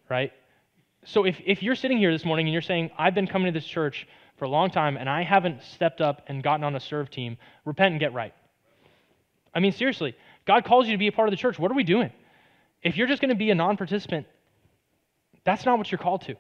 [0.08, 0.32] right?
[1.04, 3.58] So if if you're sitting here this morning and you're saying, I've been coming to
[3.58, 6.80] this church for a long time and I haven't stepped up and gotten on a
[6.80, 8.34] serve team, repent and get right.
[9.54, 10.14] I mean, seriously,
[10.46, 11.58] God calls you to be a part of the church.
[11.58, 12.12] What are we doing?
[12.82, 14.26] If you're just going to be a non-participant,
[15.44, 16.36] that's not what you're called to.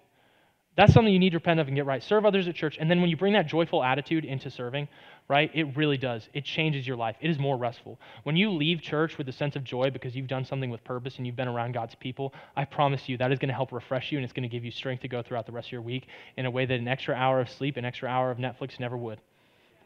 [0.76, 2.02] That's something you need to repent of and get right.
[2.02, 2.76] Serve others at church.
[2.78, 4.88] And then when you bring that joyful attitude into serving,
[5.26, 6.28] right, it really does.
[6.34, 7.16] It changes your life.
[7.22, 7.98] It is more restful.
[8.24, 11.16] When you leave church with a sense of joy because you've done something with purpose
[11.16, 14.12] and you've been around God's people, I promise you that is going to help refresh
[14.12, 15.82] you and it's going to give you strength to go throughout the rest of your
[15.82, 18.78] week in a way that an extra hour of sleep, an extra hour of Netflix
[18.78, 19.18] never would.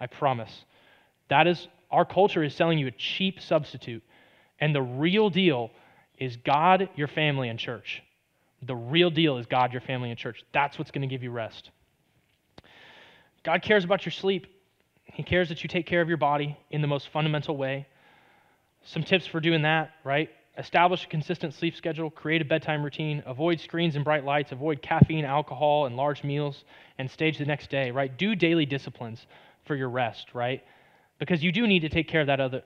[0.00, 0.64] I promise.
[1.28, 4.02] That is, our culture is selling you a cheap substitute.
[4.58, 5.70] And the real deal
[6.18, 8.02] is God, your family, and church.
[8.62, 10.42] The real deal is God, your family, and church.
[10.52, 11.70] That's what's going to give you rest.
[13.42, 14.46] God cares about your sleep.
[15.04, 17.86] He cares that you take care of your body in the most fundamental way.
[18.84, 20.30] Some tips for doing that, right?
[20.58, 24.82] Establish a consistent sleep schedule, create a bedtime routine, avoid screens and bright lights, avoid
[24.82, 26.64] caffeine, alcohol, and large meals,
[26.98, 28.16] and stage the next day, right?
[28.16, 29.26] Do daily disciplines
[29.64, 30.62] for your rest, right?
[31.18, 32.62] Because you do need to take care of that other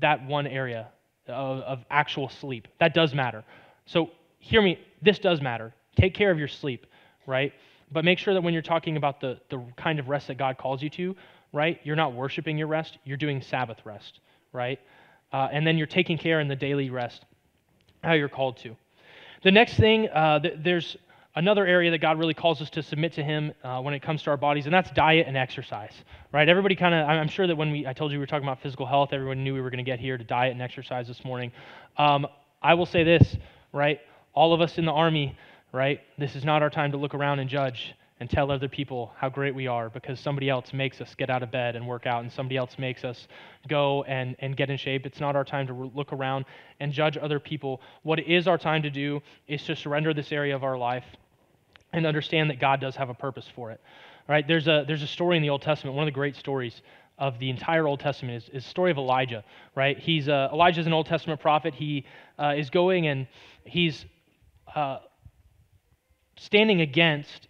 [0.00, 0.88] that one area
[1.28, 2.66] of, of actual sleep.
[2.80, 3.44] That does matter.
[3.86, 5.72] So hear me, this does matter.
[5.96, 6.86] Take care of your sleep,
[7.26, 7.52] right?
[7.92, 10.58] But make sure that when you're talking about the, the kind of rest that God
[10.58, 11.14] calls you to,
[11.52, 14.20] right, you're not worshiping your rest, you're doing Sabbath rest,
[14.52, 14.80] right?
[15.32, 17.24] Uh, and then you're taking care in the daily rest,
[18.02, 18.76] how you're called to.
[19.42, 20.96] The next thing, uh, th- there's
[21.34, 24.22] another area that God really calls us to submit to Him uh, when it comes
[24.24, 25.92] to our bodies, and that's diet and exercise,
[26.32, 26.48] right?
[26.48, 28.60] Everybody kind of, I'm sure that when we, I told you we were talking about
[28.60, 31.24] physical health, everyone knew we were going to get here to diet and exercise this
[31.24, 31.52] morning.
[31.96, 32.26] Um,
[32.62, 33.36] I will say this,
[33.72, 34.00] right?
[34.34, 35.36] All of us in the army,
[35.72, 36.00] right?
[36.18, 39.30] This is not our time to look around and judge and tell other people how
[39.30, 42.22] great we are because somebody else makes us get out of bed and work out
[42.22, 43.26] and somebody else makes us
[43.66, 45.06] go and, and get in shape.
[45.06, 46.44] It's not our time to look around
[46.80, 47.80] and judge other people.
[48.02, 51.04] What it is our time to do is to surrender this area of our life
[51.94, 53.80] and understand that God does have a purpose for it.
[54.28, 54.46] Right?
[54.46, 56.82] There's a, there's a story in the Old Testament, one of the great stories
[57.18, 59.98] of the entire Old Testament is, is the story of Elijah, right?
[59.98, 61.74] He's uh, Elijah's an Old Testament prophet.
[61.74, 62.06] He
[62.38, 63.26] uh, is going and
[63.64, 64.06] he's
[64.74, 64.98] uh,
[66.36, 67.48] standing against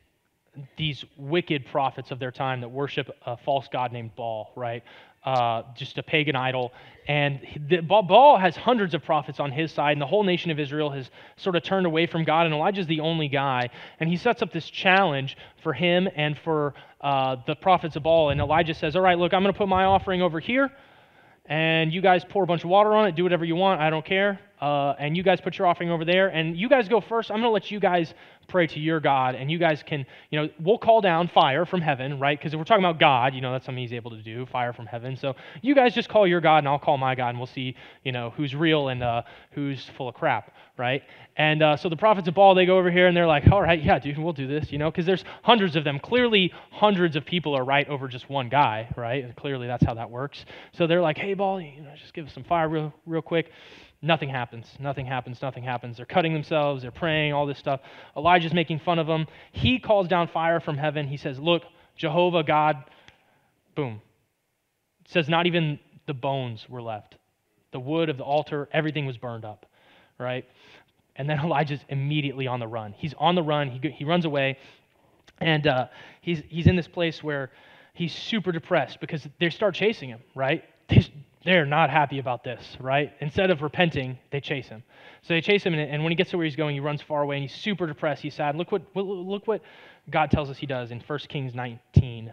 [0.76, 4.82] these wicked prophets of their time that worship a false god named Baal, right?
[5.24, 6.72] Uh, just a pagan idol.
[7.06, 10.58] And the, Baal has hundreds of prophets on his side, and the whole nation of
[10.58, 13.68] Israel has sort of turned away from God, and Elijah's the only guy.
[14.00, 18.30] And he sets up this challenge for him and for uh, the prophets of Baal.
[18.30, 20.70] And Elijah says, All right, look, I'm going to put my offering over here,
[21.46, 23.90] and you guys pour a bunch of water on it, do whatever you want, I
[23.90, 27.00] don't care uh, and you guys put your offering over there, and you guys go
[27.00, 27.30] first.
[27.30, 28.12] I'm going to let you guys
[28.48, 31.80] pray to your God, and you guys can, you know, we'll call down fire from
[31.80, 32.38] heaven, right?
[32.38, 34.72] Because if we're talking about God, you know, that's something He's able to do, fire
[34.72, 35.16] from heaven.
[35.16, 37.76] So you guys just call your God, and I'll call my God, and we'll see,
[38.04, 41.02] you know, who's real and uh, who's full of crap, right?
[41.36, 43.62] And uh, so the prophets of Baal, they go over here, and they're like, all
[43.62, 45.98] right, yeah, dude, we'll do this, you know, because there's hundreds of them.
[46.00, 49.24] Clearly, hundreds of people are right over just one guy, right?
[49.24, 50.44] And clearly, that's how that works.
[50.72, 53.52] So they're like, hey, Baal, you know, just give us some fire real, real quick.
[54.02, 54.66] Nothing happens.
[54.78, 55.42] Nothing happens.
[55.42, 55.98] Nothing happens.
[55.98, 56.82] They're cutting themselves.
[56.82, 57.80] They're praying, all this stuff.
[58.16, 59.26] Elijah's making fun of them.
[59.52, 61.06] He calls down fire from heaven.
[61.06, 61.64] He says, Look,
[61.96, 62.76] Jehovah God,
[63.74, 64.00] boom.
[65.04, 67.16] It says, Not even the bones were left.
[67.72, 69.66] The wood of the altar, everything was burned up,
[70.18, 70.46] right?
[71.16, 72.92] And then Elijah's immediately on the run.
[72.96, 73.70] He's on the run.
[73.70, 74.56] He, he runs away.
[75.38, 75.88] And uh,
[76.22, 77.50] he's, he's in this place where
[77.92, 80.64] he's super depressed because they start chasing him, right?
[81.44, 83.12] They're not happy about this, right?
[83.20, 84.82] Instead of repenting, they chase him.
[85.22, 87.22] So they chase him, and when he gets to where he's going, he runs far
[87.22, 88.22] away, and he's super depressed.
[88.22, 88.56] He's sad.
[88.56, 89.62] Look what, look what
[90.10, 92.32] God tells us he does in 1 Kings 19.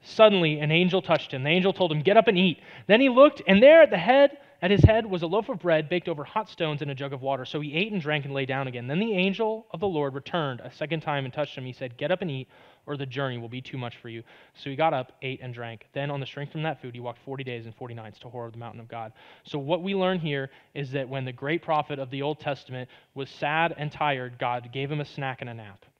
[0.00, 1.42] Suddenly, an angel touched him.
[1.42, 2.60] The angel told him, Get up and eat.
[2.86, 5.58] Then he looked, and there at the head, at his head, was a loaf of
[5.58, 7.44] bread baked over hot stones and a jug of water.
[7.44, 8.86] So he ate and drank and lay down again.
[8.86, 11.64] Then the angel of the Lord returned a second time and touched him.
[11.64, 12.48] He said, Get up and eat,
[12.88, 14.22] or the journey will be too much for you.
[14.54, 15.86] So he got up, ate, and drank.
[15.92, 18.28] Then, on the strength from that food, he walked 40 days and 40 nights to
[18.28, 19.12] Horeb, the mountain of God.
[19.44, 22.88] So, what we learn here is that when the great prophet of the Old Testament
[23.14, 25.84] was sad and tired, God gave him a snack and a nap.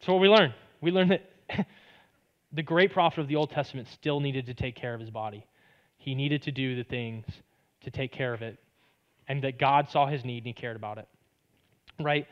[0.00, 0.52] So, what we learn?
[0.82, 1.30] We learn that
[2.52, 5.46] the great prophet of the Old Testament still needed to take care of his body.
[5.96, 7.24] He needed to do the things
[7.84, 8.58] to take care of it,
[9.26, 11.08] and that God saw his need and he cared about it.
[11.98, 12.26] Right?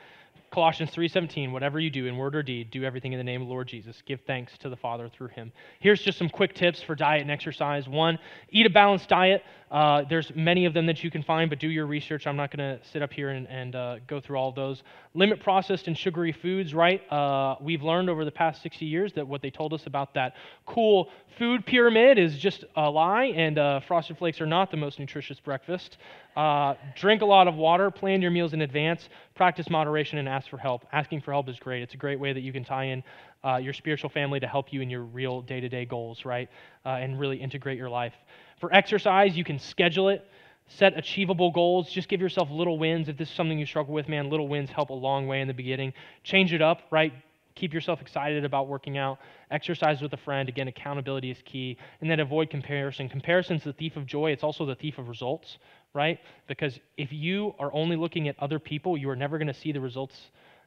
[0.54, 3.48] Colossians 3:17, whatever you do in word or deed, do everything in the name of
[3.48, 4.00] the Lord Jesus.
[4.06, 5.50] Give thanks to the Father through him.
[5.80, 7.88] Here's just some quick tips for diet and exercise.
[7.88, 9.42] One, eat a balanced diet.
[9.68, 12.28] Uh, there's many of them that you can find, but do your research.
[12.28, 14.84] I'm not going to sit up here and, and uh, go through all those.
[15.14, 17.00] Limit processed and sugary foods, right?
[17.10, 20.34] Uh, we've learned over the past 60 years that what they told us about that
[20.64, 25.00] cool food pyramid is just a lie, and uh, Frosted Flakes are not the most
[25.00, 25.98] nutritious breakfast.
[26.36, 30.49] Uh, drink a lot of water, plan your meals in advance, practice moderation, and ask
[30.49, 30.87] for help.
[30.92, 31.83] Asking for help is great.
[31.83, 33.03] It's a great way that you can tie in
[33.44, 36.49] uh, your spiritual family to help you in your real day to day goals, right?
[36.87, 38.14] Uh, and really integrate your life.
[38.61, 40.25] For exercise, you can schedule it,
[40.68, 43.09] set achievable goals, just give yourself little wins.
[43.09, 45.49] If this is something you struggle with, man, little wins help a long way in
[45.49, 45.92] the beginning.
[46.23, 47.12] Change it up, right?
[47.57, 49.18] Keep yourself excited about working out.
[49.51, 50.49] Exercise with a friend.
[50.49, 51.77] Again, accountability is key.
[52.01, 53.09] And then avoid comparison.
[53.09, 55.59] Comparison is the thief of joy, it's also the thief of results,
[55.94, 56.18] right?
[56.48, 59.72] Because if you are only looking at other people, you are never going to see
[59.72, 60.20] the results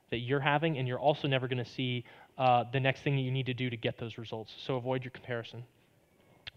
[0.10, 2.06] that you're having, and you're also never going to see
[2.38, 4.54] uh, the next thing that you need to do to get those results.
[4.66, 5.64] So avoid your comparison,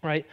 [0.01, 0.25] right?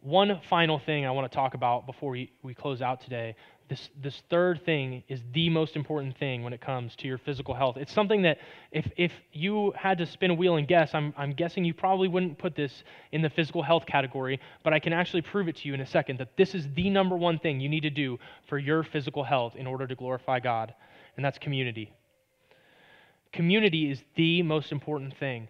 [0.00, 3.36] One final thing I want to talk about before we, we close out today
[3.68, 7.54] this, this third thing is the most important thing when it comes to your physical
[7.54, 7.76] health.
[7.76, 8.38] It's something that
[8.70, 12.08] if, if you had to spin a wheel and guess, I'm, I'm guessing you probably
[12.08, 15.68] wouldn't put this in the physical health category, but I can actually prove it to
[15.68, 18.18] you in a second that this is the number one thing you need to do
[18.48, 20.74] for your physical health in order to glorify God,
[21.16, 21.92] and that's community.
[23.32, 25.48] Community is the most important thing.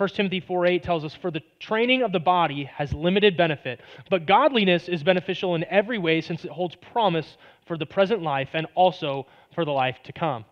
[0.00, 4.24] 1 Timothy 4:8 tells us, For the training of the body has limited benefit, but
[4.24, 7.36] godliness is beneficial in every way since it holds promise
[7.66, 10.46] for the present life and also for the life to come.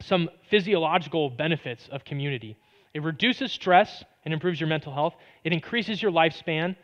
[0.00, 2.56] Some physiological benefits of community.
[2.94, 6.74] It reduces stress and improves your mental health, it increases your lifespan,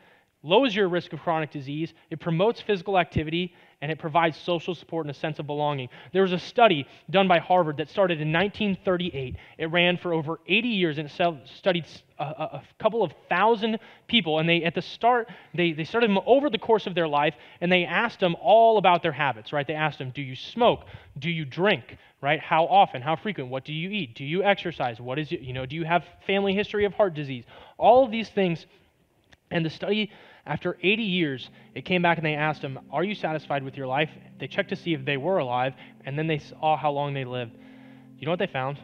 [0.49, 5.07] lowers your risk of chronic disease, it promotes physical activity, and it provides social support
[5.07, 5.89] and a sense of belonging.
[6.13, 9.37] There was a study done by Harvard that started in 1938.
[9.57, 11.87] It ran for over 80 years and it studied
[12.19, 14.41] a, a, couple of thousand people.
[14.41, 17.35] And they, at the start, they, they started them over the course of their life
[17.61, 19.67] and they asked them all about their habits, right?
[19.67, 20.81] They asked them, do you smoke?
[21.19, 21.99] Do you drink?
[22.21, 22.41] Right?
[22.41, 23.01] How often?
[23.01, 23.49] How frequent?
[23.49, 24.17] What do you eat?
[24.17, 25.01] Do you exercise?
[25.01, 25.39] What is it?
[25.39, 27.45] You know, do you have family history of heart disease?
[27.77, 28.67] All of these things.
[29.53, 30.11] And the study
[30.49, 33.87] after 80 years, it came back and they asked him, Are you satisfied with your
[33.87, 34.09] life?
[34.41, 35.75] They checked to see if they were alive,
[36.07, 37.53] and then they saw how long they lived.
[38.19, 38.79] You know what they found?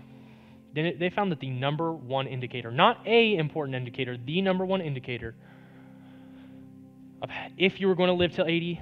[0.75, 5.35] They found that the number one indicator, not a important indicator, the number one indicator
[7.23, 8.81] of if you were going to live till 80,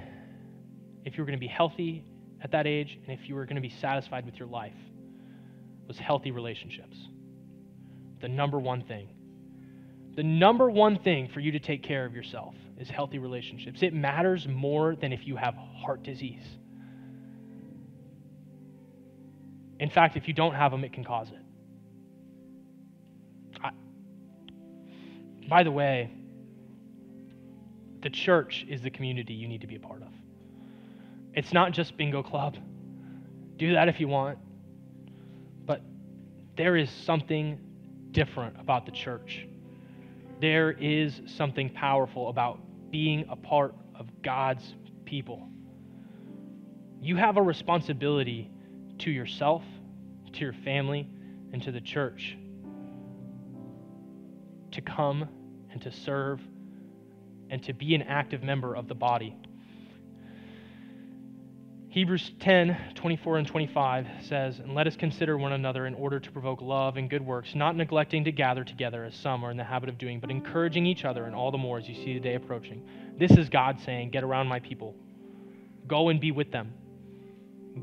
[1.05, 2.03] if you were going to be healthy
[2.43, 4.73] at that age, and if you were going to be satisfied with your life,
[5.87, 6.97] was healthy relationships.
[8.21, 9.07] The number one thing.
[10.15, 13.81] The number one thing for you to take care of yourself is healthy relationships.
[13.81, 16.43] It matters more than if you have heart disease.
[19.79, 21.39] In fact, if you don't have them, it can cause it.
[23.63, 23.71] I,
[25.49, 26.11] by the way,
[28.01, 30.09] the church is the community you need to be a part of.
[31.33, 32.57] It's not just bingo club.
[33.55, 34.39] Do that if you want.
[35.65, 35.81] But
[36.57, 37.59] there is something
[38.11, 39.47] different about the church
[40.43, 42.59] there is something powerful about
[42.93, 45.49] being a part of God's people.
[47.01, 48.49] You have a responsibility
[48.99, 49.63] to yourself,
[50.31, 51.09] to your family,
[51.51, 52.37] and to the church
[54.71, 55.27] to come
[55.71, 56.41] and to serve
[57.49, 59.35] and to be an active member of the body.
[61.93, 66.31] Hebrews 10, 24 and 25 says, And let us consider one another in order to
[66.31, 69.63] provoke love and good works, not neglecting to gather together as some are in the
[69.63, 72.19] habit of doing, but encouraging each other, and all the more as you see the
[72.19, 72.81] day approaching.
[73.19, 74.95] This is God saying, Get around my people.
[75.85, 76.73] Go and be with them.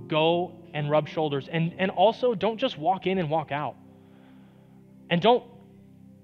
[0.08, 1.48] Go and rub shoulders.
[1.48, 3.76] And, and also, don't just walk in and walk out.
[5.08, 5.44] And don't,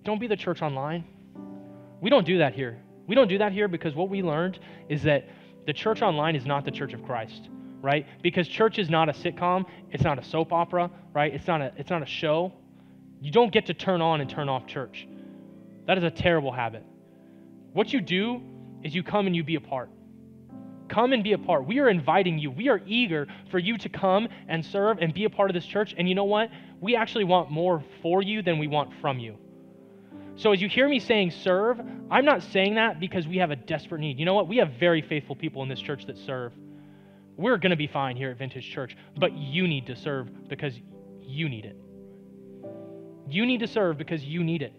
[0.03, 1.05] don't be the church online.
[2.01, 2.83] We don't do that here.
[3.07, 4.59] We don't do that here because what we learned
[4.89, 5.29] is that
[5.69, 7.49] the church online is not the church of Christ
[7.87, 8.05] right?
[8.21, 11.33] Because church is not a sitcom, it's not a soap opera, right?
[11.33, 12.53] It's not a it's not a show.
[13.21, 15.07] You don't get to turn on and turn off church.
[15.87, 16.85] That is a terrible habit.
[17.73, 18.43] What you do
[18.83, 19.89] is you come and you be a part.
[20.89, 21.65] Come and be a part.
[21.65, 22.51] We are inviting you.
[22.51, 25.65] We are eager for you to come and serve and be a part of this
[25.65, 25.95] church.
[25.97, 26.51] And you know what?
[26.81, 29.39] We actually want more for you than we want from you.
[30.35, 31.81] So as you hear me saying serve,
[32.11, 34.19] I'm not saying that because we have a desperate need.
[34.19, 34.49] You know what?
[34.49, 36.53] We have very faithful people in this church that serve.
[37.37, 40.75] We're going to be fine here at Vintage Church, but you need to serve because
[41.21, 41.77] you need it.
[43.29, 44.73] You need to serve because you need it.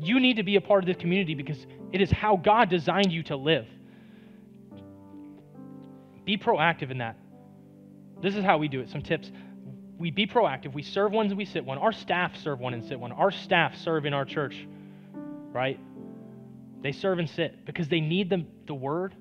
[0.00, 3.12] You need to be a part of this community because it is how God designed
[3.12, 3.66] you to live.
[6.24, 7.16] Be proactive in that.
[8.20, 8.88] This is how we do it.
[8.90, 9.30] Some tips.
[9.98, 10.72] We be proactive.
[10.72, 11.78] We serve one and we sit one.
[11.78, 13.12] Our staff serve one and sit one.
[13.12, 14.66] Our staff serve in our church,
[15.52, 15.78] right?
[16.80, 19.14] They serve and sit because they need the, the word,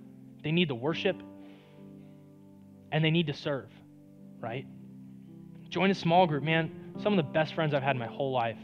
[0.44, 1.22] they need the worship,
[2.94, 3.70] and they need to serve,
[4.40, 4.66] right?
[5.68, 6.94] Join a small group, man.
[7.02, 8.60] Some of the best friends I've had my whole life,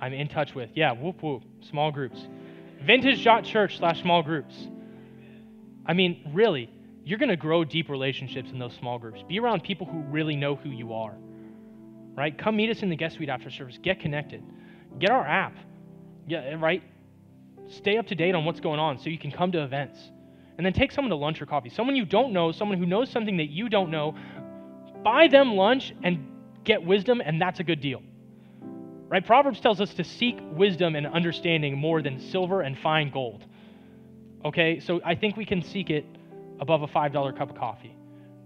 [0.00, 0.70] I'm in touch with.
[0.74, 2.18] Yeah, whoop whoop, small groups.
[2.84, 4.54] Vintage Dot Church slash small groups.
[5.86, 6.68] I mean, really,
[7.04, 9.22] you're going to grow deep relationships in those small groups.
[9.28, 11.14] Be around people who really know who you are,
[12.16, 12.36] right?
[12.36, 13.78] Come meet us in the guest suite after service.
[13.80, 14.42] Get connected.
[14.98, 15.54] Get our app.
[16.26, 16.82] Yeah, right?
[17.68, 19.98] Stay up to date on what's going on so you can come to events
[20.60, 21.70] and then take someone to lunch or coffee.
[21.70, 24.14] Someone you don't know, someone who knows something that you don't know,
[25.02, 26.26] buy them lunch and
[26.64, 28.02] get wisdom, and that's a good deal.
[29.08, 29.24] Right?
[29.24, 33.46] Proverbs tells us to seek wisdom and understanding more than silver and fine gold.
[34.44, 34.80] Okay?
[34.80, 36.04] So I think we can seek it
[36.60, 37.96] above a $5 cup of coffee.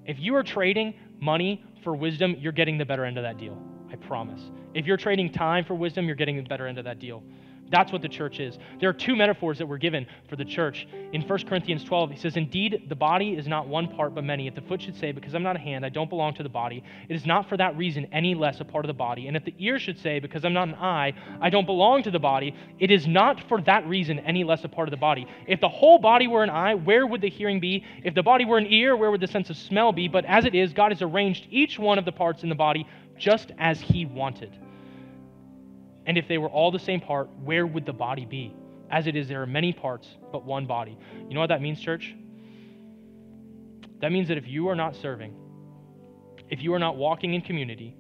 [0.05, 3.61] If you are trading money for wisdom, you're getting the better end of that deal.
[3.91, 4.53] I promise.
[4.73, 7.25] If you're trading time for wisdom, you're getting the better end of that deal.
[7.71, 8.59] That's what the church is.
[8.81, 10.87] There are two metaphors that were given for the church.
[11.12, 14.47] In 1 Corinthians 12, he says, Indeed, the body is not one part but many.
[14.47, 16.49] If the foot should say, Because I'm not a hand, I don't belong to the
[16.49, 19.29] body, it is not for that reason any less a part of the body.
[19.29, 22.11] And if the ear should say, Because I'm not an eye, I don't belong to
[22.11, 25.27] the body, it is not for that reason any less a part of the body.
[25.47, 27.85] If the whole body were an eye, where would the hearing be?
[28.05, 30.09] If the body were an ear, where would the sense of smell be?
[30.09, 32.87] But as it is, God has arranged each one of the parts in the body
[33.17, 34.57] just as He wanted.
[36.07, 38.55] And if they were all the same part, where would the body be?
[38.91, 40.99] As it is, there are many parts, but one body.
[41.29, 42.15] You know what that means, church?
[44.01, 45.35] That means that if you are not serving,
[46.51, 47.97] if you are not walking in community,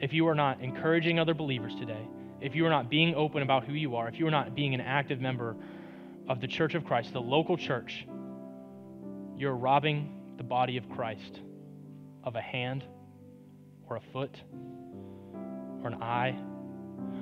[0.00, 2.08] if you are not encouraging other believers today,
[2.40, 4.74] if you are not being open about who you are, if you are not being
[4.74, 5.56] an active member
[6.28, 8.06] of the church of Christ, the local church,
[9.36, 11.40] you're robbing the body of Christ
[12.24, 12.84] of a hand
[13.88, 14.36] or a foot
[15.82, 16.36] or an eye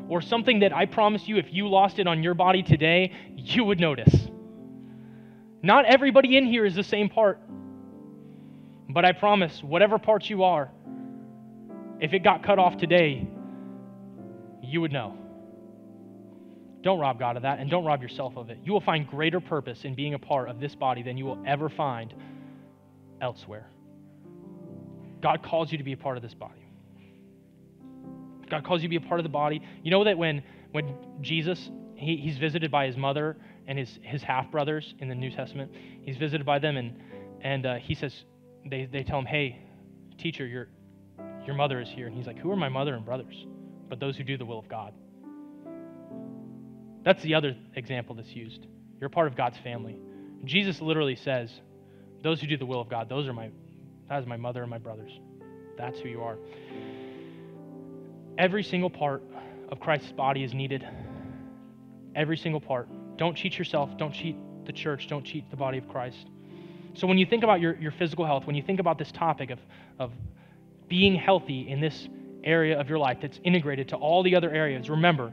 [0.09, 3.65] or something that I promise you, if you lost it on your body today, you
[3.65, 4.15] would notice.
[5.63, 7.41] Not everybody in here is the same part.
[8.89, 10.71] But I promise, whatever parts you are,
[12.01, 13.27] if it got cut off today,
[14.63, 15.17] you would know.
[16.83, 18.59] Don't rob God of that, and don't rob yourself of it.
[18.65, 21.43] You will find greater purpose in being a part of this body than you will
[21.45, 22.15] ever find
[23.21, 23.67] elsewhere.
[25.21, 26.66] God calls you to be a part of this body.
[28.51, 29.61] God calls you to be a part of the body.
[29.83, 30.43] You know that when,
[30.73, 33.37] when Jesus, he, he's visited by his mother
[33.67, 35.73] and his, his half brothers in the New Testament,
[36.03, 37.01] he's visited by them, and,
[37.41, 38.15] and uh, he says,
[38.69, 39.61] they, they tell him, hey,
[40.19, 40.69] teacher, your,
[41.45, 42.07] your mother is here.
[42.07, 43.47] And he's like, who are my mother and brothers?
[43.89, 44.93] But those who do the will of God.
[47.05, 48.67] That's the other example that's used.
[49.01, 49.97] You're part of God's family.
[50.45, 51.51] Jesus literally says,
[52.23, 53.51] those who do the will of God, those are my,
[54.09, 55.13] that is my mother and my brothers.
[55.79, 56.39] That's who you are.
[58.39, 59.23] Every single part
[59.71, 60.87] of Christ's body is needed.
[62.15, 62.89] Every single part.
[63.17, 63.97] Don't cheat yourself.
[63.97, 65.09] Don't cheat the church.
[65.09, 66.27] Don't cheat the body of Christ.
[66.95, 69.51] So, when you think about your, your physical health, when you think about this topic
[69.51, 69.59] of,
[69.99, 70.13] of
[70.89, 72.09] being healthy in this
[72.45, 75.33] area of your life that's integrated to all the other areas, remember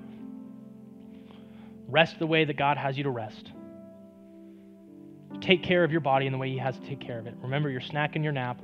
[1.87, 3.51] rest the way that God has you to rest.
[5.41, 7.35] Take care of your body in the way He has to take care of it.
[7.41, 8.61] Remember your snack and your nap,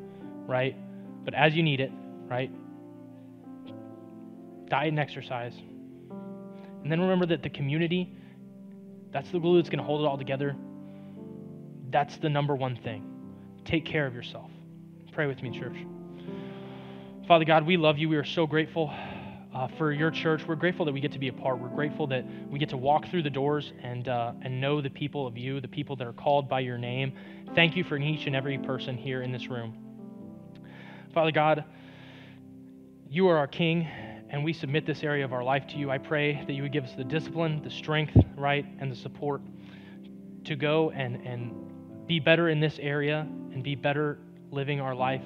[0.47, 0.75] right?
[1.23, 1.91] But as you need it,
[2.27, 2.51] right?
[4.69, 5.53] Diet and exercise.
[6.83, 8.13] And then remember that the community,
[9.11, 10.55] that's the glue that's going to hold it all together.
[11.89, 13.05] That's the number one thing.
[13.65, 14.49] Take care of yourself.
[15.11, 15.75] Pray with me, church.
[17.27, 18.09] Father God, we love you.
[18.09, 18.91] We are so grateful
[19.53, 20.41] uh, for your church.
[20.47, 21.59] We're grateful that we get to be a part.
[21.59, 24.89] We're grateful that we get to walk through the doors and, uh, and know the
[24.89, 27.13] people of you, the people that are called by your name.
[27.55, 29.75] Thank you for each and every person here in this room.
[31.13, 31.65] Father God,
[33.09, 33.87] you are our King,
[34.29, 35.89] and we submit this area of our life to you.
[35.89, 39.41] I pray that you would give us the discipline, the strength, right, and the support
[40.45, 44.19] to go and, and be better in this area and be better
[44.51, 45.23] living our life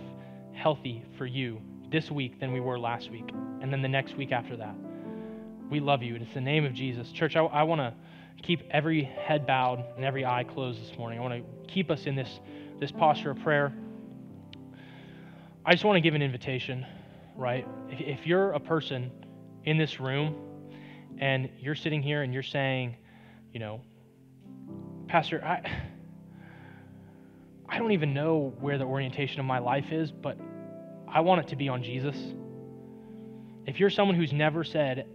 [0.53, 1.59] healthy for you
[1.91, 3.29] this week than we were last week,
[3.61, 4.75] and then the next week after that.
[5.69, 7.11] We love you, and it's the name of Jesus.
[7.11, 7.93] Church, I, I want to
[8.41, 11.19] keep every head bowed and every eye closed this morning.
[11.19, 12.39] I want to keep us in this,
[12.79, 13.73] this posture of prayer.
[15.65, 16.85] I just want to give an invitation,
[17.35, 17.67] right?
[17.89, 19.11] If, you're a person
[19.63, 20.35] in this room
[21.19, 22.95] and you're sitting here and you're saying,
[23.51, 23.81] you know,
[25.07, 25.69] Pastor, I,
[27.67, 30.37] I don't even know where the orientation of my life is, but
[31.07, 32.15] I want it to be on Jesus.
[33.65, 35.07] If you're someone who's never said,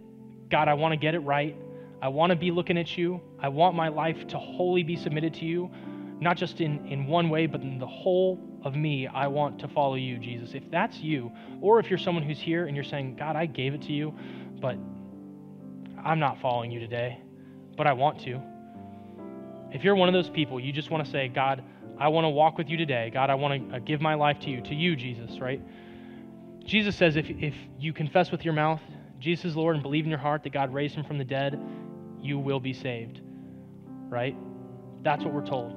[0.49, 1.55] God, I want to get it right,
[2.01, 5.33] I want to be looking at you, I want my life to wholly be submitted
[5.35, 5.69] to you,
[6.19, 9.67] not just in, in one way, but in the whole of me, I want to
[9.67, 10.53] follow you, Jesus.
[10.53, 13.73] If that's you, or if you're someone who's here and you're saying, God, I gave
[13.73, 14.13] it to you,
[14.61, 14.75] but
[16.03, 17.19] I'm not following you today,
[17.77, 18.41] but I want to.
[19.71, 21.63] If you're one of those people, you just want to say, God,
[21.97, 23.11] I want to walk with you today.
[23.13, 25.61] God, I want to uh, give my life to you, to you, Jesus, right?
[26.65, 28.81] Jesus says if, if you confess with your mouth
[29.19, 31.59] Jesus is Lord and believe in your heart that God raised him from the dead,
[32.21, 33.21] you will be saved.
[34.09, 34.35] Right?
[35.03, 35.75] That's what we're told.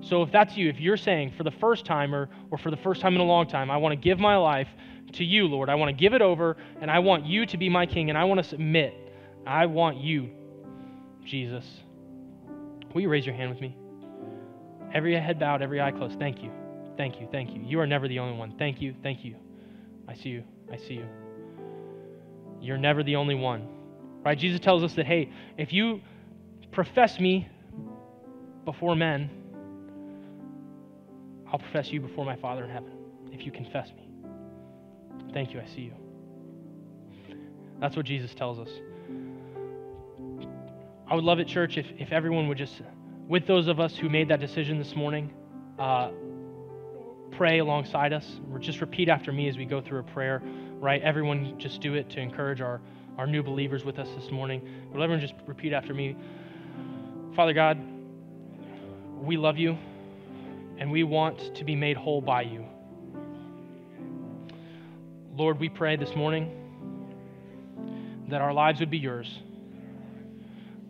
[0.00, 2.76] So if that's you, if you're saying for the first time or, or for the
[2.76, 4.68] first time in a long time, I want to give my life
[5.14, 7.68] to you, Lord, I want to give it over and I want you to be
[7.68, 8.94] my king and I want to submit.
[9.46, 10.30] I want you,
[11.24, 11.64] Jesus.
[12.94, 13.76] Will you raise your hand with me?
[14.94, 16.18] Every head bowed, every eye closed.
[16.18, 16.50] Thank you.
[16.96, 17.28] Thank you.
[17.30, 17.62] Thank you.
[17.62, 18.54] You are never the only one.
[18.58, 18.94] Thank you.
[19.02, 19.36] Thank you.
[20.06, 20.44] I see you.
[20.72, 21.06] I see you.
[22.60, 23.68] You're never the only one.
[24.24, 24.38] Right?
[24.38, 26.00] Jesus tells us that, hey, if you
[26.72, 27.48] profess me
[28.64, 29.30] before men,
[31.52, 32.92] I'll profess you before my Father in heaven
[33.32, 34.08] if you confess me.
[35.32, 35.60] Thank you.
[35.60, 35.92] I see you.
[37.80, 38.68] That's what Jesus tells us.
[41.06, 42.82] I would love it, church, if, if everyone would just,
[43.28, 45.32] with those of us who made that decision this morning,
[45.78, 46.10] uh,
[47.30, 48.26] pray alongside us.
[48.60, 50.42] Just repeat after me as we go through a prayer,
[50.80, 51.00] right?
[51.02, 52.80] Everyone just do it to encourage our,
[53.16, 54.60] our new believers with us this morning.
[54.92, 56.16] Will everyone just repeat after me?
[57.34, 57.78] Father God,
[59.22, 59.78] we love you
[60.78, 62.64] and we want to be made whole by you.
[65.34, 66.50] Lord, we pray this morning
[68.28, 69.38] that our lives would be yours.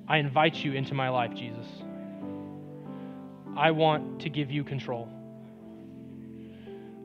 [0.07, 1.67] I invite you into my life, Jesus.
[3.57, 5.09] I want to give you control.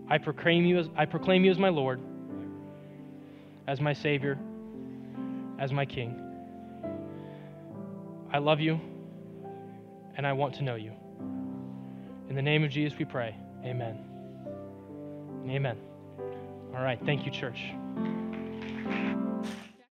[0.09, 2.01] I proclaim you as, I proclaim you as my Lord,
[3.67, 4.37] as my Savior,
[5.59, 6.19] as my King.
[8.31, 8.79] I love you,
[10.15, 10.93] and I want to know you.
[12.33, 13.35] In the name of Jesus, we pray.
[13.63, 13.95] Amen.
[15.47, 15.77] Amen.
[16.75, 16.97] All right.
[17.05, 17.59] Thank you, church.